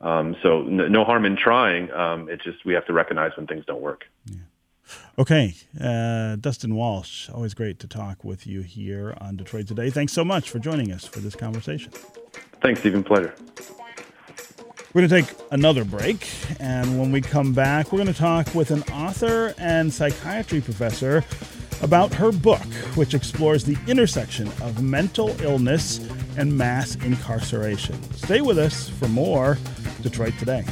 Um, 0.00 0.36
so 0.42 0.66
n- 0.66 0.92
no 0.92 1.04
harm 1.04 1.24
in 1.24 1.36
trying. 1.36 1.90
Um, 1.92 2.28
it's 2.28 2.44
just 2.44 2.64
we 2.64 2.74
have 2.74 2.86
to 2.86 2.92
recognize 2.92 3.32
when 3.36 3.46
things 3.46 3.64
don't 3.66 3.80
work. 3.80 4.04
Yeah. 4.26 4.36
Okay, 5.18 5.54
uh, 5.80 6.36
Dustin 6.36 6.74
Walsh, 6.74 7.30
always 7.30 7.54
great 7.54 7.78
to 7.78 7.86
talk 7.86 8.22
with 8.22 8.46
you 8.46 8.60
here 8.60 9.16
on 9.18 9.36
Detroit 9.36 9.66
Today. 9.66 9.88
Thanks 9.88 10.12
so 10.12 10.24
much 10.24 10.50
for 10.50 10.58
joining 10.58 10.92
us 10.92 11.06
for 11.06 11.20
this 11.20 11.34
conversation. 11.34 11.92
Thanks, 12.60 12.80
Stephen. 12.80 13.02
Pleasure. 13.02 13.34
We're 14.94 15.08
going 15.08 15.24
to 15.24 15.28
take 15.32 15.46
another 15.50 15.84
break, 15.84 16.30
and 16.60 17.00
when 17.00 17.10
we 17.10 17.20
come 17.20 17.52
back, 17.52 17.90
we're 17.90 17.98
going 17.98 18.14
to 18.14 18.18
talk 18.18 18.54
with 18.54 18.70
an 18.70 18.84
author 18.92 19.52
and 19.58 19.92
psychiatry 19.92 20.60
professor 20.60 21.24
about 21.82 22.14
her 22.14 22.30
book, 22.30 22.62
which 22.94 23.12
explores 23.12 23.64
the 23.64 23.76
intersection 23.88 24.46
of 24.62 24.84
mental 24.84 25.30
illness 25.42 25.98
and 26.36 26.56
mass 26.56 26.94
incarceration. 26.94 28.00
Stay 28.12 28.40
with 28.40 28.56
us 28.56 28.88
for 28.88 29.08
more 29.08 29.58
Detroit 30.00 30.34
Today. 30.38 30.64